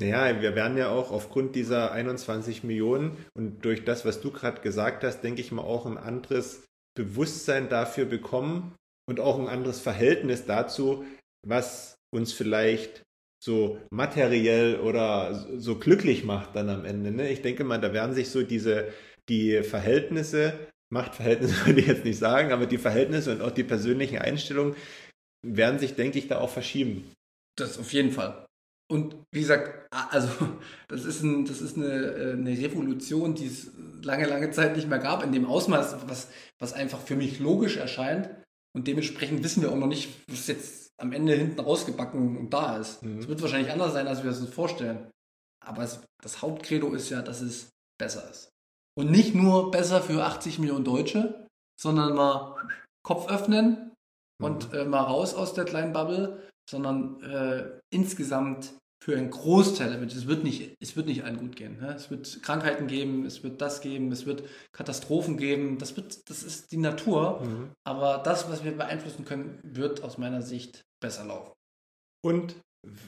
Naja, 0.00 0.40
wir 0.40 0.54
werden 0.54 0.78
ja 0.78 0.90
auch 0.90 1.10
aufgrund 1.10 1.56
dieser 1.56 1.90
21 1.90 2.62
Millionen 2.62 3.16
und 3.34 3.64
durch 3.64 3.84
das, 3.84 4.04
was 4.04 4.20
du 4.20 4.30
gerade 4.30 4.60
gesagt 4.60 5.02
hast, 5.02 5.22
denke 5.22 5.40
ich 5.40 5.50
mal 5.50 5.62
auch 5.62 5.86
ein 5.86 5.98
anderes 5.98 6.64
Bewusstsein 6.96 7.68
dafür 7.68 8.04
bekommen 8.04 8.76
und 9.08 9.18
auch 9.18 9.38
ein 9.40 9.48
anderes 9.48 9.80
Verhältnis 9.80 10.46
dazu, 10.46 11.04
was 11.44 11.96
uns 12.14 12.32
vielleicht 12.32 13.02
so 13.42 13.78
materiell 13.90 14.80
oder 14.80 15.46
so 15.58 15.76
glücklich 15.76 16.24
macht 16.24 16.54
dann 16.54 16.68
am 16.68 16.84
Ende. 16.84 17.10
Ne? 17.10 17.30
Ich 17.30 17.42
denke 17.42 17.64
mal, 17.64 17.80
da 17.80 17.92
werden 17.92 18.14
sich 18.14 18.30
so 18.30 18.42
diese, 18.42 18.92
die 19.28 19.62
Verhältnisse, 19.62 20.54
Machtverhältnisse 20.90 21.54
würde 21.66 21.80
ich 21.80 21.86
jetzt 21.86 22.04
nicht 22.04 22.18
sagen, 22.18 22.52
aber 22.52 22.66
die 22.66 22.78
Verhältnisse 22.78 23.32
und 23.32 23.42
auch 23.42 23.50
die 23.50 23.64
persönlichen 23.64 24.18
Einstellungen 24.18 24.76
werden 25.46 25.78
sich, 25.78 25.94
denke 25.94 26.18
ich, 26.18 26.28
da 26.28 26.38
auch 26.38 26.50
verschieben. 26.50 27.12
Das 27.56 27.78
auf 27.78 27.92
jeden 27.92 28.12
Fall. 28.12 28.46
Und 28.90 29.16
wie 29.32 29.40
gesagt, 29.40 29.86
also 29.90 30.28
das 30.88 31.04
ist, 31.04 31.22
ein, 31.22 31.44
das 31.44 31.60
ist 31.60 31.76
eine, 31.76 31.86
äh, 31.86 32.32
eine 32.32 32.58
Revolution, 32.58 33.34
die 33.34 33.46
es 33.46 33.70
lange, 34.02 34.26
lange 34.26 34.50
Zeit 34.50 34.76
nicht 34.76 34.88
mehr 34.88 34.98
gab, 34.98 35.22
in 35.22 35.32
dem 35.32 35.46
Ausmaß, 35.46 36.08
was, 36.08 36.28
was 36.58 36.72
einfach 36.72 37.00
für 37.00 37.16
mich 37.16 37.38
logisch 37.38 37.76
erscheint. 37.76 38.30
Und 38.74 38.86
dementsprechend 38.86 39.42
wissen 39.42 39.62
wir 39.62 39.72
auch 39.72 39.76
noch 39.76 39.86
nicht, 39.86 40.10
was 40.28 40.46
jetzt 40.46 40.90
am 40.98 41.12
Ende 41.12 41.34
hinten 41.34 41.60
rausgebacken 41.60 42.36
und 42.36 42.50
da 42.50 42.78
ist. 42.78 43.02
Mhm. 43.02 43.18
Es 43.18 43.26
mhm. 43.26 43.28
wird 43.30 43.42
wahrscheinlich 43.42 43.72
anders 43.72 43.92
sein, 43.92 44.08
als 44.08 44.22
wir 44.24 44.30
es 44.30 44.40
uns 44.40 44.50
vorstellen. 44.50 45.10
Aber 45.64 45.82
es, 45.82 46.00
das 46.22 46.42
Hauptcredo 46.42 46.92
ist 46.94 47.10
ja, 47.10 47.22
dass 47.22 47.40
es 47.40 47.70
besser 47.98 48.28
ist. 48.30 48.50
Und 48.98 49.10
nicht 49.10 49.34
nur 49.34 49.70
besser 49.70 50.02
für 50.02 50.24
80 50.24 50.58
Millionen 50.58 50.84
Deutsche, 50.84 51.46
sondern 51.80 52.14
mal 52.14 52.56
Kopf 53.02 53.30
öffnen 53.30 53.92
und 54.42 54.72
mhm. 54.72 54.78
äh, 54.78 54.84
mal 54.84 55.02
raus 55.02 55.34
aus 55.34 55.54
der 55.54 55.64
kleinen 55.64 55.92
Bubble 55.92 56.42
sondern 56.68 57.22
äh, 57.22 57.80
insgesamt 57.90 58.74
für 59.02 59.16
einen 59.16 59.30
Großteil 59.30 59.92
damit. 59.92 60.12
Es 60.12 60.26
wird 60.26 60.44
nicht, 60.44 60.76
es 60.80 60.96
wird 60.96 61.06
nicht 61.06 61.24
allen 61.24 61.38
gut 61.38 61.56
gehen. 61.56 61.78
Ne? 61.80 61.94
Es 61.94 62.10
wird 62.10 62.42
Krankheiten 62.42 62.88
geben, 62.88 63.24
es 63.24 63.42
wird 63.42 63.60
das 63.60 63.80
geben, 63.80 64.12
es 64.12 64.26
wird 64.26 64.42
Katastrophen 64.72 65.38
geben. 65.38 65.78
Das 65.78 65.96
wird, 65.96 66.28
das 66.28 66.42
ist 66.42 66.72
die 66.72 66.76
Natur. 66.76 67.40
Mhm. 67.40 67.70
Aber 67.84 68.18
das, 68.18 68.50
was 68.50 68.64
wir 68.64 68.76
beeinflussen 68.76 69.24
können, 69.24 69.60
wird 69.62 70.02
aus 70.02 70.18
meiner 70.18 70.42
Sicht 70.42 70.82
besser 71.00 71.24
laufen. 71.24 71.52
Und 72.24 72.56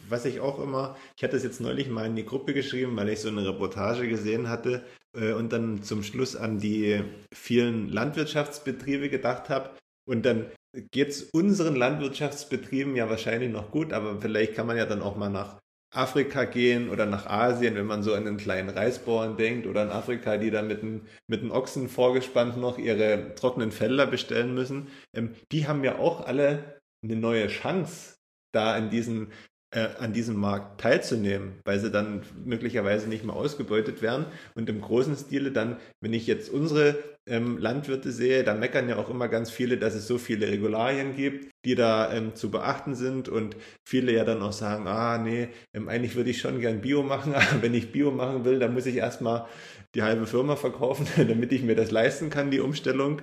was 0.09 0.25
ich 0.25 0.41
auch 0.41 0.61
immer, 0.61 0.97
ich 1.17 1.23
hatte 1.23 1.37
es 1.37 1.45
jetzt 1.45 1.61
neulich 1.61 1.89
mal 1.89 2.07
in 2.07 2.17
die 2.17 2.25
Gruppe 2.25 2.55
geschrieben, 2.55 2.97
weil 2.97 3.09
ich 3.09 3.21
so 3.21 3.29
eine 3.29 3.47
Reportage 3.47 4.09
gesehen 4.09 4.49
hatte 4.49 4.85
äh, 5.17 5.33
und 5.33 5.53
dann 5.53 5.83
zum 5.83 6.03
Schluss 6.03 6.37
an 6.37 6.59
die 6.59 7.03
vielen 7.33 7.89
Landwirtschaftsbetriebe 7.89 9.09
gedacht 9.09 9.49
habe. 9.49 9.71
Und 10.09 10.27
dann 10.27 10.47
geht 10.91 11.09
es 11.09 11.23
unseren 11.23 11.77
Landwirtschaftsbetrieben 11.77 12.97
ja 12.97 13.09
wahrscheinlich 13.09 13.51
noch 13.51 13.71
gut, 13.71 13.93
aber 13.93 14.21
vielleicht 14.21 14.55
kann 14.55 14.67
man 14.67 14.77
ja 14.77 14.87
dann 14.87 15.03
auch 15.03 15.17
mal 15.17 15.31
nach 15.31 15.61
Afrika 15.93 16.45
gehen 16.45 16.89
oder 16.89 17.07
nach 17.07 17.27
Asien, 17.27 17.75
wenn 17.75 17.87
man 17.87 18.05
so 18.05 18.15
an 18.15 18.25
den 18.25 18.37
kleinen 18.37 18.69
Reisbauern 18.69 19.37
denkt 19.37 19.67
oder 19.67 19.83
in 19.83 19.91
Afrika, 19.91 20.37
die 20.37 20.51
da 20.51 20.63
mit 20.63 20.83
den, 20.83 21.03
mit 21.27 21.49
Ochsen 21.51 21.89
vorgespannt 21.89 22.57
noch 22.57 22.79
ihre 22.79 23.35
trockenen 23.35 23.73
Felder 23.73 24.07
bestellen 24.07 24.55
müssen. 24.55 24.89
Ähm, 25.15 25.35
die 25.51 25.67
haben 25.67 25.83
ja 25.83 25.99
auch 25.99 26.27
alle 26.27 26.81
eine 27.03 27.17
neue 27.17 27.49
Chance 27.49 28.17
da 28.53 28.77
in 28.77 28.91
diesen 28.91 29.33
an 29.73 30.13
diesem 30.13 30.35
Markt 30.35 30.81
teilzunehmen, 30.81 31.53
weil 31.65 31.79
sie 31.79 31.93
dann 31.93 32.23
möglicherweise 32.45 33.09
nicht 33.09 33.25
mehr 33.25 33.37
ausgebeutet 33.37 34.03
werden. 34.03 34.27
Und 34.57 34.69
im 34.69 34.81
großen 34.81 35.15
Stile 35.15 35.53
dann, 35.53 35.77
wenn 36.01 36.13
ich 36.13 36.27
jetzt 36.27 36.51
unsere 36.51 36.99
ähm, 37.27 37.59
Landwirte 37.59 38.11
sehe, 38.11 38.43
da 38.43 38.55
meckern 38.55 38.89
ja 38.89 38.97
auch 38.97 39.09
immer 39.09 39.29
ganz 39.29 39.51
viele, 39.51 39.79
dass 39.79 39.95
es 39.95 40.07
so 40.07 40.19
viele 40.19 40.49
Regularien 40.49 41.15
gibt, 41.15 41.53
die 41.65 41.75
da 41.75 42.13
ähm, 42.13 42.35
zu 42.35 42.51
beachten 42.51 42.95
sind 42.95 43.29
und 43.29 43.57
viele 43.85 44.13
ja 44.13 44.25
dann 44.25 44.43
auch 44.43 44.53
sagen, 44.53 44.89
ah 44.89 45.19
nee, 45.19 45.49
ähm, 45.73 45.89
eigentlich 45.89 46.17
würde 46.17 46.31
ich 46.31 46.41
schon 46.41 46.61
gern 46.61 46.81
Bio 46.81 47.03
machen, 47.03 47.35
aber 47.37 47.63
wenn 47.63 47.75
ich 47.75 47.93
Bio 47.93 48.11
machen 48.11 48.45
will, 48.45 48.59
dann 48.59 48.75
muss 48.75 48.87
ich 48.87 48.97
erstmal 48.97 49.47
die 49.95 50.03
halbe 50.03 50.27
Firma 50.27 50.57
verkaufen, 50.57 51.07
damit 51.29 51.53
ich 51.53 51.63
mir 51.63 51.77
das 51.77 51.91
leisten 51.91 52.31
kann, 52.31 52.51
die 52.51 52.61
Umstellung. 52.61 53.23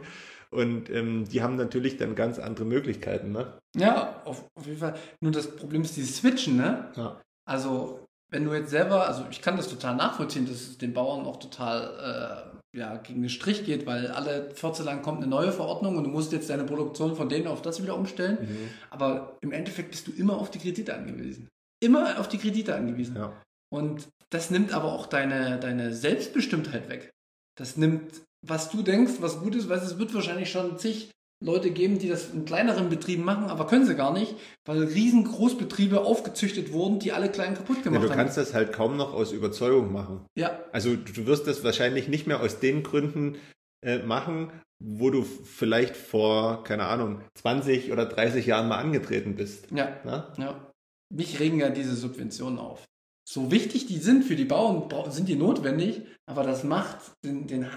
Und 0.51 0.89
ähm, 0.89 1.25
die 1.27 1.41
haben 1.41 1.55
natürlich 1.55 1.97
dann 1.97 2.15
ganz 2.15 2.39
andere 2.39 2.65
Möglichkeiten, 2.65 3.31
ne? 3.31 3.57
Ja, 3.75 4.21
auf, 4.25 4.45
auf 4.55 4.65
jeden 4.65 4.79
Fall. 4.79 4.95
Nur 5.21 5.31
das 5.31 5.55
Problem 5.55 5.81
ist 5.81 5.97
dieses 5.97 6.17
Switchen, 6.17 6.55
ne? 6.55 6.91
Ja. 6.95 7.21
Also, 7.45 8.05
wenn 8.29 8.45
du 8.45 8.53
jetzt 8.53 8.69
selber, 8.69 9.07
also 9.07 9.25
ich 9.29 9.41
kann 9.41 9.57
das 9.57 9.69
total 9.69 9.95
nachvollziehen, 9.95 10.45
dass 10.45 10.55
es 10.55 10.77
den 10.77 10.93
Bauern 10.93 11.25
auch 11.25 11.37
total 11.37 12.53
äh, 12.73 12.77
ja, 12.77 12.97
gegen 12.97 13.21
den 13.21 13.29
Strich 13.29 13.65
geht, 13.65 13.85
weil 13.85 14.07
alle 14.07 14.51
14 14.53 14.85
lang 14.85 15.01
kommt 15.01 15.19
eine 15.19 15.27
neue 15.27 15.51
Verordnung 15.51 15.97
und 15.97 16.03
du 16.03 16.09
musst 16.09 16.31
jetzt 16.31 16.49
deine 16.49 16.65
Produktion 16.65 17.15
von 17.15 17.29
denen 17.29 17.47
auf 17.47 17.61
das 17.61 17.81
wieder 17.81 17.95
umstellen. 17.95 18.37
Mhm. 18.41 18.69
Aber 18.89 19.37
im 19.41 19.51
Endeffekt 19.51 19.91
bist 19.91 20.07
du 20.07 20.11
immer 20.11 20.37
auf 20.37 20.51
die 20.51 20.59
Kredite 20.59 20.93
angewiesen. 20.93 21.49
Immer 21.79 22.19
auf 22.19 22.27
die 22.27 22.37
Kredite 22.37 22.75
angewiesen. 22.75 23.15
Ja. 23.15 23.41
Und 23.69 24.07
das 24.29 24.51
nimmt 24.51 24.73
aber 24.73 24.91
auch 24.93 25.05
deine, 25.05 25.59
deine 25.59 25.93
Selbstbestimmtheit 25.93 26.89
weg. 26.89 27.11
Das 27.57 27.77
nimmt 27.77 28.21
was 28.41 28.69
du 28.69 28.81
denkst, 28.81 29.13
was 29.19 29.39
gut 29.39 29.55
ist, 29.55 29.69
weil 29.69 29.79
es 29.79 29.97
wird 29.97 30.13
wahrscheinlich 30.13 30.51
schon 30.51 30.77
zig 30.77 31.11
Leute 31.39 31.69
geben, 31.69 31.99
die 31.99 32.09
das 32.09 32.31
in 32.31 32.45
kleineren 32.45 32.89
Betrieben 32.89 33.23
machen, 33.23 33.45
aber 33.45 33.67
können 33.67 33.85
sie 33.85 33.95
gar 33.95 34.11
nicht, 34.11 34.35
weil 34.65 34.83
riesengroßbetriebe 34.83 36.01
aufgezüchtet 36.01 36.73
wurden, 36.73 36.97
die 36.97 37.11
alle 37.11 37.29
klein 37.29 37.53
kaputt 37.53 37.83
gemacht 37.83 38.01
ja, 38.01 38.09
haben. 38.09 38.17
Du 38.17 38.23
kannst 38.23 38.37
das 38.37 38.55
halt 38.55 38.73
kaum 38.73 38.97
noch 38.97 39.13
aus 39.13 39.31
Überzeugung 39.31 39.93
machen. 39.93 40.25
Ja. 40.35 40.59
Also 40.71 40.95
du 40.95 41.27
wirst 41.27 41.45
das 41.45 41.63
wahrscheinlich 41.63 42.07
nicht 42.07 42.25
mehr 42.25 42.41
aus 42.41 42.59
den 42.59 42.81
Gründen 42.81 43.37
äh, 43.83 43.99
machen, 43.99 44.51
wo 44.79 45.11
du 45.11 45.23
vielleicht 45.23 45.95
vor, 45.95 46.63
keine 46.63 46.85
Ahnung, 46.85 47.21
20 47.35 47.91
oder 47.91 48.05
30 48.05 48.47
Jahren 48.47 48.67
mal 48.67 48.79
angetreten 48.79 49.35
bist. 49.35 49.67
Ja. 49.71 49.95
Na? 50.03 50.33
ja. 50.37 50.71
Mich 51.13 51.39
regen 51.39 51.59
ja 51.59 51.69
diese 51.69 51.95
Subventionen 51.95 52.57
auf 52.57 52.83
so 53.27 53.51
wichtig 53.51 53.87
die 53.87 53.97
sind 53.97 54.23
für 54.23 54.35
die 54.35 54.45
Bauern, 54.45 55.11
sind 55.11 55.27
die 55.27 55.35
notwendig, 55.35 56.01
aber 56.25 56.43
das 56.43 56.63
macht 56.63 57.11
den, 57.25 57.47
den, 57.47 57.67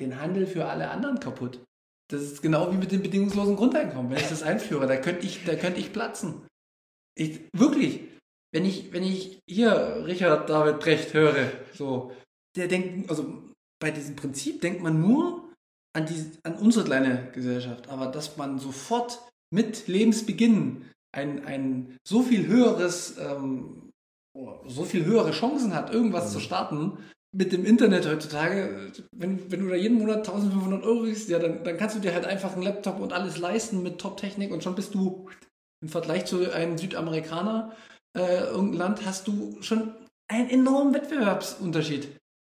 den 0.00 0.20
Handel 0.20 0.46
für 0.46 0.66
alle 0.66 0.90
anderen 0.90 1.20
kaputt. 1.20 1.60
Das 2.08 2.22
ist 2.22 2.42
genau 2.42 2.72
wie 2.72 2.76
mit 2.76 2.92
dem 2.92 3.02
bedingungslosen 3.02 3.56
Grundeinkommen. 3.56 4.10
Wenn 4.10 4.18
ich 4.18 4.28
das 4.28 4.42
einführe, 4.42 4.86
da 4.86 4.96
könnte 4.96 5.26
ich, 5.26 5.44
da 5.44 5.54
könnte 5.54 5.80
ich 5.80 5.92
platzen. 5.92 6.46
Ich, 7.16 7.40
wirklich, 7.52 8.00
wenn 8.52 8.64
ich, 8.64 8.92
wenn 8.92 9.02
ich 9.02 9.38
hier 9.48 10.04
Richard 10.06 10.48
David 10.48 10.80
Brecht 10.80 11.14
höre, 11.14 11.52
so, 11.72 12.12
der 12.56 12.68
denkt, 12.68 13.10
also 13.10 13.42
bei 13.80 13.90
diesem 13.90 14.16
Prinzip 14.16 14.60
denkt 14.60 14.82
man 14.82 15.00
nur 15.00 15.52
an, 15.94 16.06
die, 16.06 16.32
an 16.42 16.56
unsere 16.56 16.84
kleine 16.84 17.30
Gesellschaft, 17.32 17.88
aber 17.88 18.06
dass 18.06 18.36
man 18.36 18.58
sofort 18.58 19.20
mit 19.52 19.88
Lebensbeginn 19.88 20.84
ein, 21.12 21.44
ein 21.46 21.96
so 22.06 22.22
viel 22.22 22.46
höheres 22.46 23.16
ähm, 23.18 23.85
so 24.66 24.84
viel 24.84 25.04
höhere 25.04 25.32
Chancen 25.32 25.74
hat, 25.74 25.92
irgendwas 25.92 26.28
mhm. 26.28 26.32
zu 26.34 26.40
starten, 26.40 26.98
mit 27.32 27.52
dem 27.52 27.64
Internet 27.64 28.08
heutzutage, 28.08 28.92
wenn, 29.12 29.50
wenn 29.50 29.60
du 29.60 29.68
da 29.68 29.76
jeden 29.76 29.98
Monat 29.98 30.18
1500 30.18 30.82
Euro 30.84 31.02
kriegst, 31.02 31.28
ja, 31.28 31.38
dann, 31.38 31.64
dann 31.64 31.76
kannst 31.76 31.96
du 31.96 32.00
dir 32.00 32.14
halt 32.14 32.24
einfach 32.24 32.54
einen 32.54 32.62
Laptop 32.62 32.98
und 32.98 33.12
alles 33.12 33.36
leisten 33.38 33.82
mit 33.82 33.98
Top-Technik 33.98 34.52
und 34.52 34.62
schon 34.62 34.74
bist 34.74 34.94
du 34.94 35.28
im 35.82 35.88
Vergleich 35.88 36.24
zu 36.24 36.50
einem 36.50 36.78
Südamerikaner, 36.78 37.72
äh, 38.16 38.44
irgendein 38.44 38.78
Land, 38.78 39.04
hast 39.04 39.28
du 39.28 39.58
schon 39.60 39.94
einen 40.28 40.48
enormen 40.48 40.94
Wettbewerbsunterschied. 40.94 42.08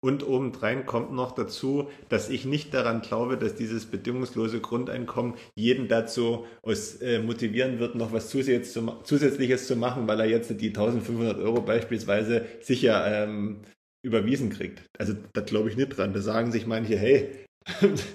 Und 0.01 0.25
obendrein 0.25 0.85
kommt 0.85 1.11
noch 1.11 1.33
dazu, 1.33 1.89
dass 2.07 2.29
ich 2.29 2.45
nicht 2.45 2.73
daran 2.73 3.01
glaube, 3.01 3.37
dass 3.37 3.55
dieses 3.55 3.85
bedingungslose 3.85 4.61
Grundeinkommen 4.61 5.33
jeden 5.55 5.89
dazu 5.89 6.45
aus, 6.61 6.95
äh, 7.01 7.19
motivieren 7.19 7.79
wird, 7.79 7.95
noch 7.95 8.13
was 8.13 8.29
Zusätzliches 8.29 8.71
zu, 8.71 8.85
Zusätzliches 9.03 9.67
zu 9.67 9.75
machen, 9.75 10.07
weil 10.07 10.21
er 10.21 10.27
jetzt 10.27 10.49
die 10.61 10.67
1500 10.67 11.37
Euro 11.39 11.61
beispielsweise 11.61 12.45
sicher 12.61 13.05
ähm, 13.05 13.57
überwiesen 14.01 14.49
kriegt. 14.49 14.83
Also 14.97 15.15
da 15.33 15.41
glaube 15.41 15.69
ich 15.69 15.75
nicht 15.75 15.89
dran. 15.89 16.13
Da 16.13 16.21
sagen 16.21 16.53
sich 16.53 16.65
manche, 16.65 16.97
hey. 16.97 17.29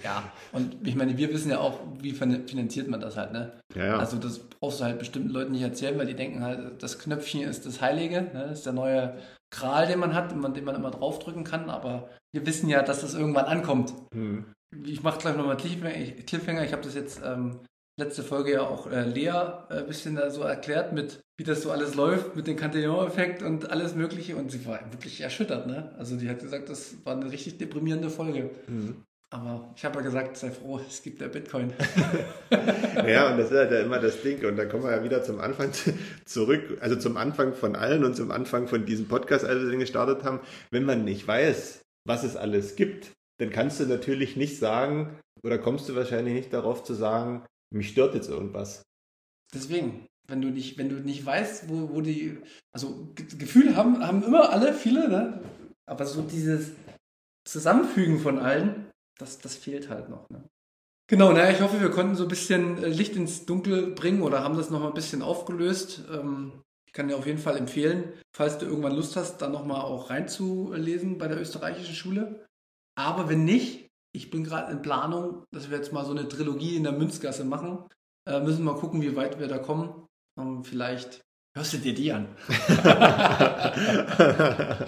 ja, 0.02 0.32
und 0.52 0.76
ich 0.86 0.94
meine, 0.94 1.18
wir 1.18 1.32
wissen 1.32 1.50
ja 1.50 1.58
auch, 1.58 1.78
wie 2.00 2.12
finanziert 2.12 2.88
man 2.88 3.00
das 3.00 3.16
halt, 3.16 3.32
ne? 3.32 3.52
Ja, 3.74 3.86
ja. 3.86 3.98
Also 3.98 4.16
das 4.16 4.38
brauchst 4.38 4.80
du 4.80 4.84
halt 4.84 4.98
bestimmten 4.98 5.28
Leuten 5.28 5.52
nicht 5.52 5.62
erzählen, 5.62 5.98
weil 5.98 6.06
die 6.06 6.16
denken 6.16 6.42
halt, 6.42 6.82
das 6.82 6.98
Knöpfchen 6.98 7.42
ist 7.42 7.66
das 7.66 7.82
Heilige, 7.82 8.22
ne? 8.22 8.46
das 8.48 8.58
ist 8.60 8.66
der 8.66 8.72
neue 8.72 9.16
Kral, 9.54 9.86
den 9.86 10.00
man 10.00 10.14
hat, 10.14 10.32
den 10.32 10.40
man, 10.40 10.52
den 10.52 10.64
man 10.64 10.74
immer 10.74 10.90
draufdrücken 10.90 11.44
kann, 11.44 11.70
aber 11.70 12.08
wir 12.32 12.44
wissen 12.44 12.68
ja, 12.68 12.82
dass 12.82 13.02
das 13.02 13.14
irgendwann 13.14 13.44
ankommt. 13.44 13.94
Mhm. 14.12 14.46
Ich 14.84 15.02
mache 15.02 15.18
gleich 15.18 15.36
nochmal 15.36 15.56
Cliffhanger. 15.56 16.64
Ich 16.64 16.72
habe 16.72 16.82
das 16.82 16.94
jetzt 16.94 17.20
ähm, 17.24 17.60
letzte 17.96 18.24
Folge 18.24 18.52
ja 18.52 18.62
auch 18.62 18.90
äh, 18.90 19.02
Lea 19.02 19.30
ein 19.68 19.78
äh, 19.78 19.82
bisschen 19.86 20.18
so 20.30 20.42
erklärt, 20.42 20.92
mit 20.92 21.20
wie 21.36 21.44
das 21.44 21.62
so 21.62 21.70
alles 21.70 21.94
läuft, 21.94 22.34
mit 22.36 22.46
dem 22.46 22.56
Cantillon-Effekt 22.56 23.42
und 23.42 23.70
alles 23.70 23.94
Mögliche. 23.94 24.36
Und 24.36 24.50
sie 24.50 24.66
war 24.66 24.80
wirklich 24.92 25.20
erschüttert. 25.20 25.66
Ne? 25.66 25.94
Also 25.98 26.16
die 26.16 26.28
hat 26.28 26.40
gesagt, 26.40 26.68
das 26.68 27.04
war 27.04 27.14
eine 27.14 27.30
richtig 27.30 27.58
deprimierende 27.58 28.10
Folge. 28.10 28.50
Mhm. 28.66 29.04
Aber 29.34 29.68
ich 29.74 29.84
habe 29.84 29.96
ja 29.96 30.02
gesagt, 30.02 30.36
sei 30.36 30.52
froh, 30.52 30.80
es 30.86 31.02
gibt 31.02 31.20
ja 31.20 31.26
Bitcoin. 31.26 31.72
ja, 33.04 33.32
und 33.32 33.38
das 33.38 33.50
ist 33.50 33.56
halt 33.56 33.72
ja 33.72 33.80
immer 33.80 33.98
das 33.98 34.22
Ding. 34.22 34.44
Und 34.44 34.54
da 34.54 34.64
kommen 34.64 34.84
wir 34.84 34.92
ja 34.92 35.02
wieder 35.02 35.24
zum 35.24 35.40
Anfang 35.40 35.72
zurück, 36.24 36.78
also 36.80 36.94
zum 36.94 37.16
Anfang 37.16 37.52
von 37.52 37.74
allen 37.74 38.04
und 38.04 38.14
zum 38.14 38.30
Anfang 38.30 38.68
von 38.68 38.86
diesem 38.86 39.08
Podcast, 39.08 39.44
als 39.44 39.60
wir 39.60 39.70
den 39.70 39.80
gestartet 39.80 40.22
haben. 40.22 40.38
Wenn 40.70 40.84
man 40.84 41.04
nicht 41.04 41.26
weiß, 41.26 41.82
was 42.06 42.22
es 42.22 42.36
alles 42.36 42.76
gibt, 42.76 43.10
dann 43.40 43.50
kannst 43.50 43.80
du 43.80 43.86
natürlich 43.86 44.36
nicht 44.36 44.60
sagen, 44.60 45.18
oder 45.42 45.58
kommst 45.58 45.88
du 45.88 45.96
wahrscheinlich 45.96 46.34
nicht 46.34 46.52
darauf 46.52 46.84
zu 46.84 46.94
sagen, 46.94 47.44
mich 47.74 47.88
stört 47.88 48.14
jetzt 48.14 48.28
irgendwas. 48.28 48.84
Deswegen, 49.52 50.06
wenn 50.28 50.42
du 50.42 50.50
nicht, 50.50 50.78
wenn 50.78 50.90
du 50.90 50.94
nicht 51.00 51.26
weißt, 51.26 51.68
wo, 51.68 51.92
wo 51.92 52.02
die, 52.02 52.38
also 52.72 53.08
Gefühle 53.16 53.74
haben, 53.74 53.98
haben 54.06 54.22
immer 54.22 54.50
alle, 54.50 54.72
viele, 54.72 55.08
ne? 55.08 55.42
Aber 55.86 56.06
so 56.06 56.22
dieses 56.22 56.70
Zusammenfügen 57.44 58.20
von 58.20 58.38
allen, 58.38 58.83
das, 59.18 59.38
das 59.38 59.54
fehlt 59.54 59.88
halt 59.88 60.08
noch. 60.08 60.28
Ne? 60.30 60.44
Genau, 61.06 61.32
naja, 61.32 61.50
ich 61.50 61.60
hoffe, 61.60 61.80
wir 61.80 61.90
konnten 61.90 62.14
so 62.14 62.24
ein 62.24 62.28
bisschen 62.28 62.82
äh, 62.82 62.88
Licht 62.88 63.16
ins 63.16 63.44
Dunkel 63.44 63.92
bringen 63.92 64.22
oder 64.22 64.42
haben 64.42 64.56
das 64.56 64.70
nochmal 64.70 64.88
ein 64.88 64.94
bisschen 64.94 65.22
aufgelöst. 65.22 66.04
Ähm, 66.10 66.62
ich 66.86 66.94
kann 66.94 67.08
dir 67.08 67.16
auf 67.16 67.26
jeden 67.26 67.38
Fall 67.38 67.56
empfehlen, 67.56 68.12
falls 68.34 68.58
du 68.58 68.66
irgendwann 68.66 68.94
Lust 68.94 69.16
hast, 69.16 69.38
da 69.38 69.48
nochmal 69.48 69.82
auch 69.82 70.10
reinzulesen 70.10 71.18
bei 71.18 71.28
der 71.28 71.40
österreichischen 71.40 71.94
Schule. 71.94 72.46
Aber 72.96 73.28
wenn 73.28 73.44
nicht, 73.44 73.88
ich 74.14 74.30
bin 74.30 74.44
gerade 74.44 74.72
in 74.72 74.80
Planung, 74.80 75.44
dass 75.52 75.70
wir 75.70 75.76
jetzt 75.76 75.92
mal 75.92 76.04
so 76.04 76.12
eine 76.12 76.28
Trilogie 76.28 76.76
in 76.76 76.84
der 76.84 76.92
Münzgasse 76.92 77.44
machen. 77.44 77.84
Äh, 78.26 78.40
müssen 78.40 78.64
mal 78.64 78.76
gucken, 78.76 79.02
wie 79.02 79.16
weit 79.16 79.38
wir 79.38 79.48
da 79.48 79.58
kommen. 79.58 80.06
Ähm, 80.38 80.64
vielleicht 80.64 81.20
hörst 81.54 81.74
du 81.74 81.78
dir 81.78 81.94
die 81.94 82.12
an. 82.12 82.34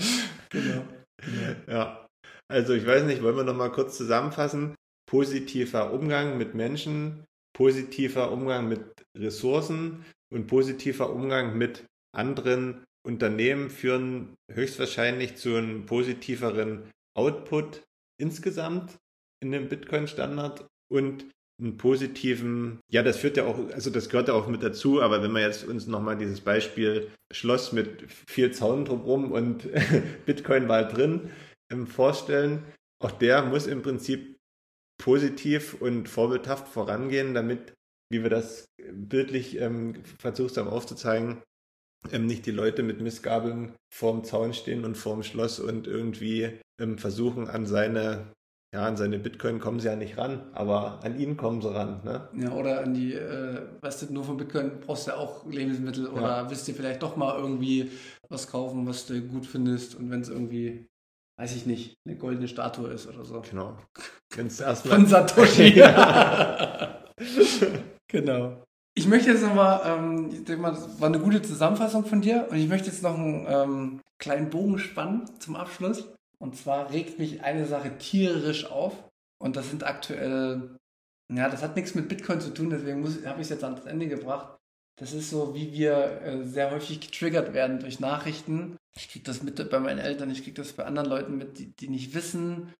genau. 0.48 0.84
genau. 1.18 1.56
Ja. 1.66 2.05
Also 2.48 2.74
ich 2.74 2.86
weiß 2.86 3.04
nicht, 3.04 3.22
wollen 3.22 3.36
wir 3.36 3.44
noch 3.44 3.56
mal 3.56 3.72
kurz 3.72 3.96
zusammenfassen? 3.96 4.74
Positiver 5.08 5.92
Umgang 5.92 6.38
mit 6.38 6.54
Menschen, 6.54 7.24
positiver 7.52 8.30
Umgang 8.30 8.68
mit 8.68 8.82
Ressourcen 9.16 10.04
und 10.32 10.46
positiver 10.46 11.10
Umgang 11.10 11.56
mit 11.58 11.84
anderen 12.14 12.84
Unternehmen 13.06 13.70
führen 13.70 14.34
höchstwahrscheinlich 14.52 15.36
zu 15.36 15.56
einem 15.56 15.86
positiveren 15.86 16.90
Output 17.16 17.82
insgesamt 18.18 18.96
in 19.40 19.52
dem 19.52 19.68
Bitcoin-Standard 19.68 20.66
und 20.92 21.26
einen 21.58 21.78
positiven, 21.78 22.80
ja, 22.90 23.02
das 23.02 23.16
führt 23.16 23.36
ja 23.38 23.46
auch, 23.46 23.58
also 23.72 23.90
das 23.90 24.10
gehört 24.10 24.28
ja 24.28 24.34
auch 24.34 24.46
mit 24.46 24.62
dazu, 24.62 25.00
aber 25.00 25.22
wenn 25.22 25.32
wir 25.32 25.40
jetzt 25.40 25.64
uns 25.64 25.86
nochmal 25.86 26.18
dieses 26.18 26.40
Beispiel 26.40 27.10
Schloss 27.32 27.72
mit 27.72 28.04
viel 28.28 28.50
Zaun 28.52 28.84
drumherum 28.84 29.32
und 29.32 29.68
Bitcoin 30.26 30.68
war 30.68 30.84
drin, 30.84 31.30
vorstellen. 31.86 32.64
Auch 33.02 33.12
der 33.12 33.42
muss 33.42 33.66
im 33.66 33.82
Prinzip 33.82 34.36
positiv 34.98 35.80
und 35.80 36.08
vorbildhaft 36.08 36.68
vorangehen, 36.68 37.34
damit, 37.34 37.74
wie 38.10 38.22
wir 38.22 38.30
das 38.30 38.66
bildlich 38.92 39.60
ähm, 39.60 40.02
versucht 40.18 40.56
haben 40.56 40.68
aufzuzeigen, 40.68 41.42
ähm, 42.12 42.26
nicht 42.26 42.46
die 42.46 42.52
Leute 42.52 42.82
mit 42.82 43.00
Missgabeln 43.00 43.74
vorm 43.92 44.24
Zaun 44.24 44.54
stehen 44.54 44.84
und 44.84 44.96
vorm 44.96 45.22
Schloss 45.22 45.60
und 45.60 45.86
irgendwie 45.86 46.58
ähm, 46.80 46.98
versuchen 46.98 47.48
an 47.48 47.66
seine 47.66 48.32
ja, 48.74 48.84
an 48.84 48.96
seine 48.96 49.18
Bitcoin 49.18 49.58
kommen 49.58 49.80
sie 49.80 49.86
ja 49.86 49.96
nicht 49.96 50.18
ran, 50.18 50.50
aber 50.52 51.02
an 51.02 51.18
ihn 51.18 51.36
kommen 51.36 51.62
sie 51.62 51.72
ran. 51.72 52.02
Ne? 52.04 52.28
Ja, 52.36 52.52
oder 52.52 52.82
an 52.82 52.92
die, 52.92 53.14
äh, 53.14 53.62
weißt 53.80 54.02
du, 54.02 54.12
nur 54.12 54.24
von 54.24 54.36
Bitcoin 54.36 54.80
brauchst 54.80 55.06
du 55.06 55.12
ja 55.12 55.16
auch 55.16 55.46
Lebensmittel 55.46 56.08
oder 56.08 56.42
ja. 56.42 56.50
willst 56.50 56.66
du 56.68 56.72
vielleicht 56.72 57.02
doch 57.02 57.16
mal 57.16 57.38
irgendwie 57.38 57.90
was 58.28 58.48
kaufen, 58.48 58.86
was 58.86 59.06
du 59.06 59.22
gut 59.22 59.46
findest 59.46 59.94
und 59.94 60.10
wenn 60.10 60.20
es 60.20 60.28
irgendwie 60.28 60.86
weiß 61.38 61.54
ich 61.56 61.66
nicht, 61.66 61.96
eine 62.06 62.16
goldene 62.16 62.48
Statue 62.48 62.88
ist 62.90 63.06
oder 63.06 63.24
so. 63.24 63.42
Genau. 63.42 63.76
Von 64.32 65.06
Satoshi. 65.06 65.72
genau. 68.08 68.62
Ich 68.94 69.06
möchte 69.06 69.30
jetzt 69.30 69.42
nochmal, 69.42 69.82
ähm, 69.84 70.30
ich 70.32 70.44
denke 70.44 70.62
mal, 70.62 70.70
das 70.70 71.00
war 71.00 71.08
eine 71.08 71.20
gute 71.20 71.42
Zusammenfassung 71.42 72.06
von 72.06 72.22
dir 72.22 72.48
und 72.50 72.56
ich 72.56 72.68
möchte 72.68 72.88
jetzt 72.88 73.02
noch 73.02 73.14
einen 73.14 73.46
ähm, 73.46 74.00
kleinen 74.18 74.48
Bogen 74.50 74.78
spannen 74.78 75.28
zum 75.38 75.56
Abschluss. 75.56 76.08
Und 76.38 76.56
zwar 76.56 76.90
regt 76.90 77.18
mich 77.18 77.42
eine 77.42 77.66
Sache 77.66 77.96
tierisch 77.98 78.70
auf 78.70 78.92
und 79.38 79.56
das 79.56 79.70
sind 79.70 79.84
aktuell, 79.84 80.76
ja, 81.32 81.48
das 81.48 81.62
hat 81.62 81.76
nichts 81.76 81.94
mit 81.94 82.08
Bitcoin 82.08 82.40
zu 82.40 82.52
tun, 82.52 82.70
deswegen 82.70 83.04
habe 83.26 83.40
ich 83.40 83.46
es 83.46 83.50
jetzt 83.50 83.64
ans 83.64 83.84
Ende 83.84 84.08
gebracht. 84.08 84.56
Das 84.98 85.12
ist 85.12 85.28
so, 85.28 85.54
wie 85.54 85.72
wir 85.72 86.22
äh, 86.22 86.44
sehr 86.44 86.70
häufig 86.70 87.00
getriggert 87.00 87.52
werden 87.52 87.80
durch 87.80 88.00
Nachrichten. 88.00 88.76
Ich 88.96 89.10
kriege 89.10 89.24
das 89.24 89.42
mit 89.42 89.70
bei 89.70 89.78
meinen 89.78 89.98
Eltern, 89.98 90.30
ich 90.30 90.42
kriege 90.42 90.60
das 90.60 90.72
bei 90.72 90.84
anderen 90.84 91.08
Leuten 91.08 91.36
mit, 91.36 91.58
die, 91.58 91.72
die 91.76 91.88
nicht 91.88 92.14
wissen, 92.14 92.72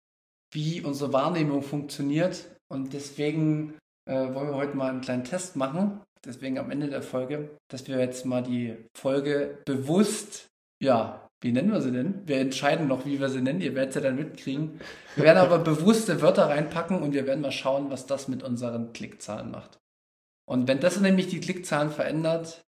wie 0.51 0.81
unsere 0.81 1.13
Wahrnehmung 1.13 1.61
funktioniert. 1.61 2.45
Und 2.67 2.93
deswegen 2.93 3.77
äh, 4.05 4.33
wollen 4.33 4.49
wir 4.49 4.55
heute 4.55 4.75
mal 4.75 4.89
einen 4.89 5.01
kleinen 5.01 5.23
Test 5.23 5.55
machen 5.55 6.01
deswegen 6.27 6.59
am 6.59 6.69
Ende 6.69 6.89
der 6.89 7.01
Folge, 7.01 7.49
dass 7.69 7.87
wir 7.87 7.99
jetzt 7.99 8.25
mal 8.25 8.43
die 8.43 8.75
Folge 8.93 9.59
bewusst, 9.65 10.49
ja, 10.81 11.29
wie 11.41 11.51
nennen 11.51 11.71
wir 11.71 11.81
sie 11.81 11.91
denn? 11.91 12.21
Wir 12.25 12.37
entscheiden 12.37 12.87
noch, 12.87 13.05
wie 13.05 13.19
wir 13.19 13.29
sie 13.29 13.41
nennen. 13.41 13.61
Ihr 13.61 13.75
werdet 13.75 13.93
sie 13.93 14.01
dann 14.01 14.15
mitkriegen. 14.15 14.81
Wir 15.15 15.25
werden 15.25 15.37
aber 15.37 15.59
bewusste 15.59 16.21
Wörter 16.21 16.49
reinpacken 16.49 17.01
und 17.01 17.13
wir 17.13 17.27
werden 17.27 17.41
mal 17.41 17.51
schauen, 17.51 17.91
was 17.91 18.07
das 18.07 18.27
mit 18.27 18.43
unseren 18.43 18.91
Klickzahlen 18.91 19.51
macht. 19.51 19.77
Und 20.45 20.67
wenn 20.67 20.79
das 20.79 20.99
nämlich 20.99 21.27
die 21.27 21.39
Klickzahlen 21.39 21.91
verändert, 21.91 22.65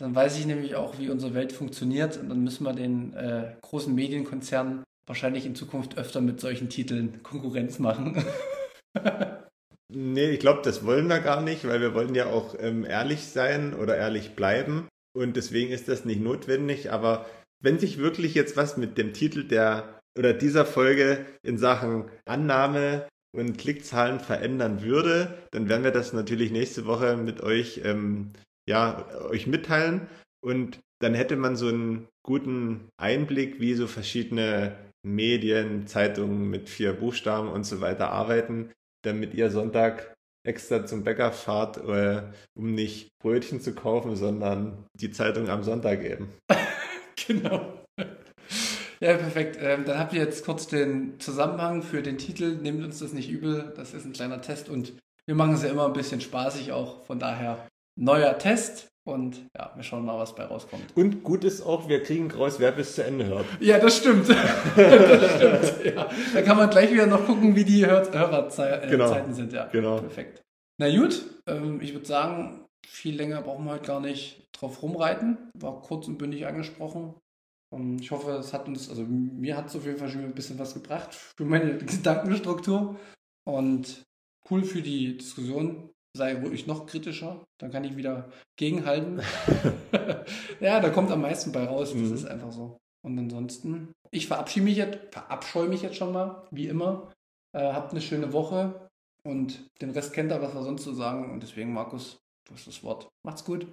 dann 0.00 0.14
weiß 0.14 0.38
ich 0.38 0.46
nämlich 0.46 0.74
auch, 0.74 0.98
wie 0.98 1.10
unsere 1.10 1.34
Welt 1.34 1.52
funktioniert 1.52 2.16
und 2.16 2.28
dann 2.28 2.42
müssen 2.42 2.64
wir 2.64 2.72
den 2.72 3.12
äh, 3.14 3.52
großen 3.60 3.94
Medienkonzernen 3.94 4.82
wahrscheinlich 5.06 5.44
in 5.44 5.54
Zukunft 5.54 5.98
öfter 5.98 6.20
mit 6.20 6.40
solchen 6.40 6.68
Titeln 6.68 7.22
Konkurrenz 7.22 7.78
machen. 7.78 8.24
Nee, 9.92 10.30
ich 10.30 10.38
glaube, 10.38 10.60
das 10.62 10.84
wollen 10.84 11.08
wir 11.08 11.18
gar 11.18 11.42
nicht, 11.42 11.66
weil 11.66 11.80
wir 11.80 11.94
wollen 11.94 12.14
ja 12.14 12.26
auch 12.26 12.54
ähm, 12.60 12.84
ehrlich 12.84 13.26
sein 13.26 13.74
oder 13.74 13.96
ehrlich 13.96 14.36
bleiben. 14.36 14.86
Und 15.12 15.36
deswegen 15.36 15.72
ist 15.72 15.88
das 15.88 16.04
nicht 16.04 16.20
notwendig. 16.20 16.92
Aber 16.92 17.26
wenn 17.60 17.80
sich 17.80 17.98
wirklich 17.98 18.34
jetzt 18.34 18.56
was 18.56 18.76
mit 18.76 18.98
dem 18.98 19.12
Titel 19.12 19.42
der 19.42 20.00
oder 20.16 20.32
dieser 20.32 20.64
Folge 20.64 21.26
in 21.42 21.58
Sachen 21.58 22.08
Annahme 22.24 23.08
und 23.36 23.58
Klickzahlen 23.58 24.20
verändern 24.20 24.82
würde, 24.82 25.36
dann 25.50 25.68
werden 25.68 25.82
wir 25.82 25.90
das 25.90 26.12
natürlich 26.12 26.52
nächste 26.52 26.86
Woche 26.86 27.16
mit 27.16 27.40
euch, 27.40 27.80
ähm, 27.84 28.32
ja, 28.70 29.06
euch 29.28 29.46
mitteilen. 29.46 30.08
Und 30.42 30.78
dann 31.00 31.14
hätte 31.14 31.36
man 31.36 31.56
so 31.56 31.68
einen 31.68 32.08
guten 32.24 32.88
Einblick, 32.96 33.60
wie 33.60 33.74
so 33.74 33.86
verschiedene 33.86 34.76
Medien, 35.02 35.86
Zeitungen 35.86 36.48
mit 36.48 36.68
vier 36.68 36.92
Buchstaben 36.92 37.48
und 37.48 37.64
so 37.64 37.80
weiter 37.80 38.10
arbeiten 38.10 38.70
damit 39.02 39.34
ihr 39.34 39.50
Sonntag 39.50 40.14
extra 40.46 40.86
zum 40.86 41.04
Bäcker 41.04 41.32
fahrt, 41.32 41.76
äh, 41.78 42.22
um 42.54 42.74
nicht 42.74 43.10
Brötchen 43.22 43.60
zu 43.60 43.74
kaufen, 43.74 44.16
sondern 44.16 44.86
die 44.94 45.10
Zeitung 45.10 45.48
am 45.48 45.62
Sonntag 45.62 46.02
eben. 46.02 46.30
genau. 47.26 47.84
Ja, 49.00 49.16
perfekt. 49.16 49.58
Ähm, 49.60 49.84
dann 49.84 49.98
habt 49.98 50.12
ihr 50.12 50.20
jetzt 50.20 50.44
kurz 50.44 50.66
den 50.66 51.18
Zusammenhang 51.20 51.82
für 51.82 52.02
den 52.02 52.18
Titel. 52.18 52.56
Nehmt 52.56 52.84
uns 52.84 52.98
das 52.98 53.12
nicht 53.12 53.30
übel. 53.30 53.72
Das 53.76 53.94
ist 53.94 54.04
ein 54.04 54.12
kleiner 54.12 54.40
Test 54.40 54.68
und 54.68 54.94
wir 55.26 55.34
machen 55.34 55.54
es 55.54 55.62
ja 55.62 55.70
immer 55.70 55.86
ein 55.86 55.92
bisschen 55.92 56.20
spaßig 56.20 56.72
auch. 56.72 57.04
Von 57.04 57.18
daher 57.18 57.66
neuer 57.96 58.38
Test. 58.38 58.88
Und 59.04 59.46
ja, 59.56 59.72
wir 59.74 59.82
schauen 59.82 60.04
mal, 60.04 60.18
was 60.18 60.34
bei 60.34 60.44
rauskommt. 60.44 60.94
Und 60.94 61.24
gut 61.24 61.42
ist 61.44 61.62
auch, 61.62 61.88
wir 61.88 62.02
kriegen 62.02 62.30
raus, 62.30 62.56
wer 62.58 62.70
bis 62.70 62.94
zu 62.94 63.04
Ende 63.04 63.26
hört. 63.26 63.46
Ja, 63.58 63.78
das 63.78 63.96
stimmt. 63.96 64.28
das 64.76 65.36
stimmt. 65.36 65.96
Ja. 65.96 66.08
Da 66.34 66.42
kann 66.42 66.56
man 66.56 66.68
gleich 66.68 66.92
wieder 66.92 67.06
noch 67.06 67.24
gucken, 67.24 67.56
wie 67.56 67.64
die 67.64 67.86
Hör 67.86 68.12
Hörerzeiten 68.12 68.88
äh, 68.88 68.90
genau. 68.90 69.32
sind. 69.32 69.52
Ja, 69.52 69.66
genau. 69.66 69.98
Perfekt. 70.00 70.42
Na 70.78 70.94
gut, 70.94 71.24
ähm, 71.46 71.80
ich 71.80 71.92
würde 71.94 72.06
sagen, 72.06 72.66
viel 72.86 73.16
länger 73.16 73.42
brauchen 73.42 73.64
wir 73.64 73.72
heute 73.72 73.86
gar 73.86 74.00
nicht 74.00 74.48
drauf 74.52 74.82
rumreiten. 74.82 75.50
War 75.54 75.80
kurz 75.80 76.06
und 76.06 76.18
bündig 76.18 76.46
angesprochen. 76.46 77.14
Und 77.72 77.80
ähm, 77.80 77.96
ich 78.00 78.10
hoffe, 78.10 78.32
es 78.32 78.52
hat 78.52 78.68
uns, 78.68 78.88
also 78.88 79.02
mir 79.02 79.56
hat 79.56 79.66
es 79.66 79.76
auf 79.76 79.86
jeden 79.86 79.98
Fall 79.98 80.08
schon 80.08 80.24
ein 80.24 80.34
bisschen 80.34 80.58
was 80.58 80.74
gebracht 80.74 81.14
für 81.14 81.44
meine 81.44 81.78
Gedankenstruktur. 81.78 82.96
Und 83.44 84.02
cool 84.50 84.62
für 84.64 84.82
die 84.82 85.16
Diskussion 85.16 85.89
sei 86.16 86.34
ruhig 86.34 86.66
noch 86.66 86.86
kritischer, 86.86 87.44
dann 87.58 87.70
kann 87.70 87.84
ich 87.84 87.96
wieder 87.96 88.30
gegenhalten. 88.56 89.20
ja, 90.60 90.80
da 90.80 90.90
kommt 90.90 91.10
am 91.10 91.22
meisten 91.22 91.52
bei 91.52 91.64
raus, 91.64 91.92
das 91.92 92.00
mhm. 92.00 92.14
ist 92.14 92.26
einfach 92.26 92.52
so. 92.52 92.78
Und 93.02 93.18
ansonsten, 93.18 93.92
ich 94.10 94.26
verabschiede 94.26 94.64
mich 94.64 94.76
jetzt, 94.76 94.98
verabscheue 95.10 95.68
mich 95.68 95.82
jetzt 95.82 95.96
schon 95.96 96.12
mal, 96.12 96.46
wie 96.50 96.68
immer. 96.68 97.12
Äh, 97.52 97.72
habt 97.72 97.92
eine 97.92 98.00
schöne 98.00 98.32
Woche 98.32 98.88
und 99.24 99.66
den 99.80 99.90
Rest 99.90 100.12
kennt 100.12 100.32
ihr, 100.32 100.42
was 100.42 100.54
wir 100.54 100.62
sonst 100.62 100.84
so 100.84 100.92
sagen. 100.92 101.30
Und 101.30 101.42
deswegen, 101.42 101.72
Markus, 101.72 102.18
du 102.46 102.54
hast 102.54 102.66
das 102.66 102.82
Wort. 102.82 103.08
Macht's 103.24 103.44
gut. 103.44 103.66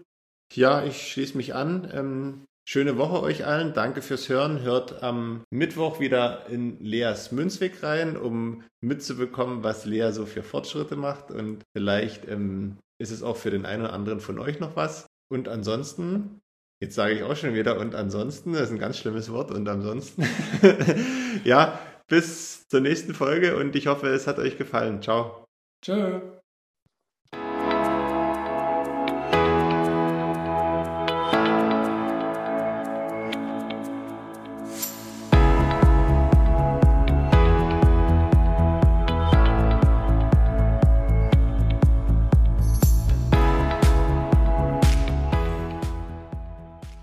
Ja, 0.54 0.84
ich 0.84 1.12
schließe 1.12 1.36
mich 1.36 1.54
an. 1.54 1.92
Ähm, 1.94 2.46
Schöne 2.70 2.98
Woche 2.98 3.22
euch 3.22 3.46
allen. 3.46 3.72
Danke 3.72 4.02
fürs 4.02 4.28
Hören. 4.28 4.62
Hört 4.62 5.02
am 5.02 5.44
Mittwoch 5.50 6.02
wieder 6.02 6.48
in 6.50 6.84
Leas 6.84 7.32
Münzweg 7.32 7.82
rein, 7.82 8.18
um 8.18 8.62
mitzubekommen, 8.82 9.64
was 9.64 9.86
Lea 9.86 10.12
so 10.12 10.26
für 10.26 10.44
Fortschritte 10.44 10.98
macht. 10.98 11.32
Und 11.32 11.64
vielleicht 11.74 12.28
ähm, 12.28 12.78
ist 13.02 13.12
es 13.12 13.24
auch 13.24 13.38
für 13.38 13.52
den 13.52 13.66
einen 13.66 13.84
oder 13.84 13.94
anderen 13.94 14.20
von 14.20 14.38
euch 14.38 14.60
noch 14.60 14.76
was. 14.76 15.08
Und 15.32 15.48
ansonsten, 15.48 16.42
jetzt 16.82 16.96
sage 16.96 17.14
ich 17.14 17.24
auch 17.24 17.38
schon 17.38 17.54
wieder, 17.54 17.80
und 17.80 17.96
ansonsten, 17.96 18.52
das 18.52 18.64
ist 18.64 18.72
ein 18.72 18.80
ganz 18.80 18.98
schlimmes 18.98 19.32
Wort, 19.32 19.52
und 19.52 19.70
ansonsten, 19.70 20.26
ja, 21.46 21.80
bis 22.10 22.68
zur 22.68 22.82
nächsten 22.82 23.14
Folge 23.14 23.56
und 23.56 23.78
ich 23.78 23.88
hoffe, 23.88 24.08
es 24.08 24.28
hat 24.28 24.40
euch 24.40 24.58
gefallen. 24.58 25.02
Ciao. 25.02 25.46
Tschö. 25.82 26.20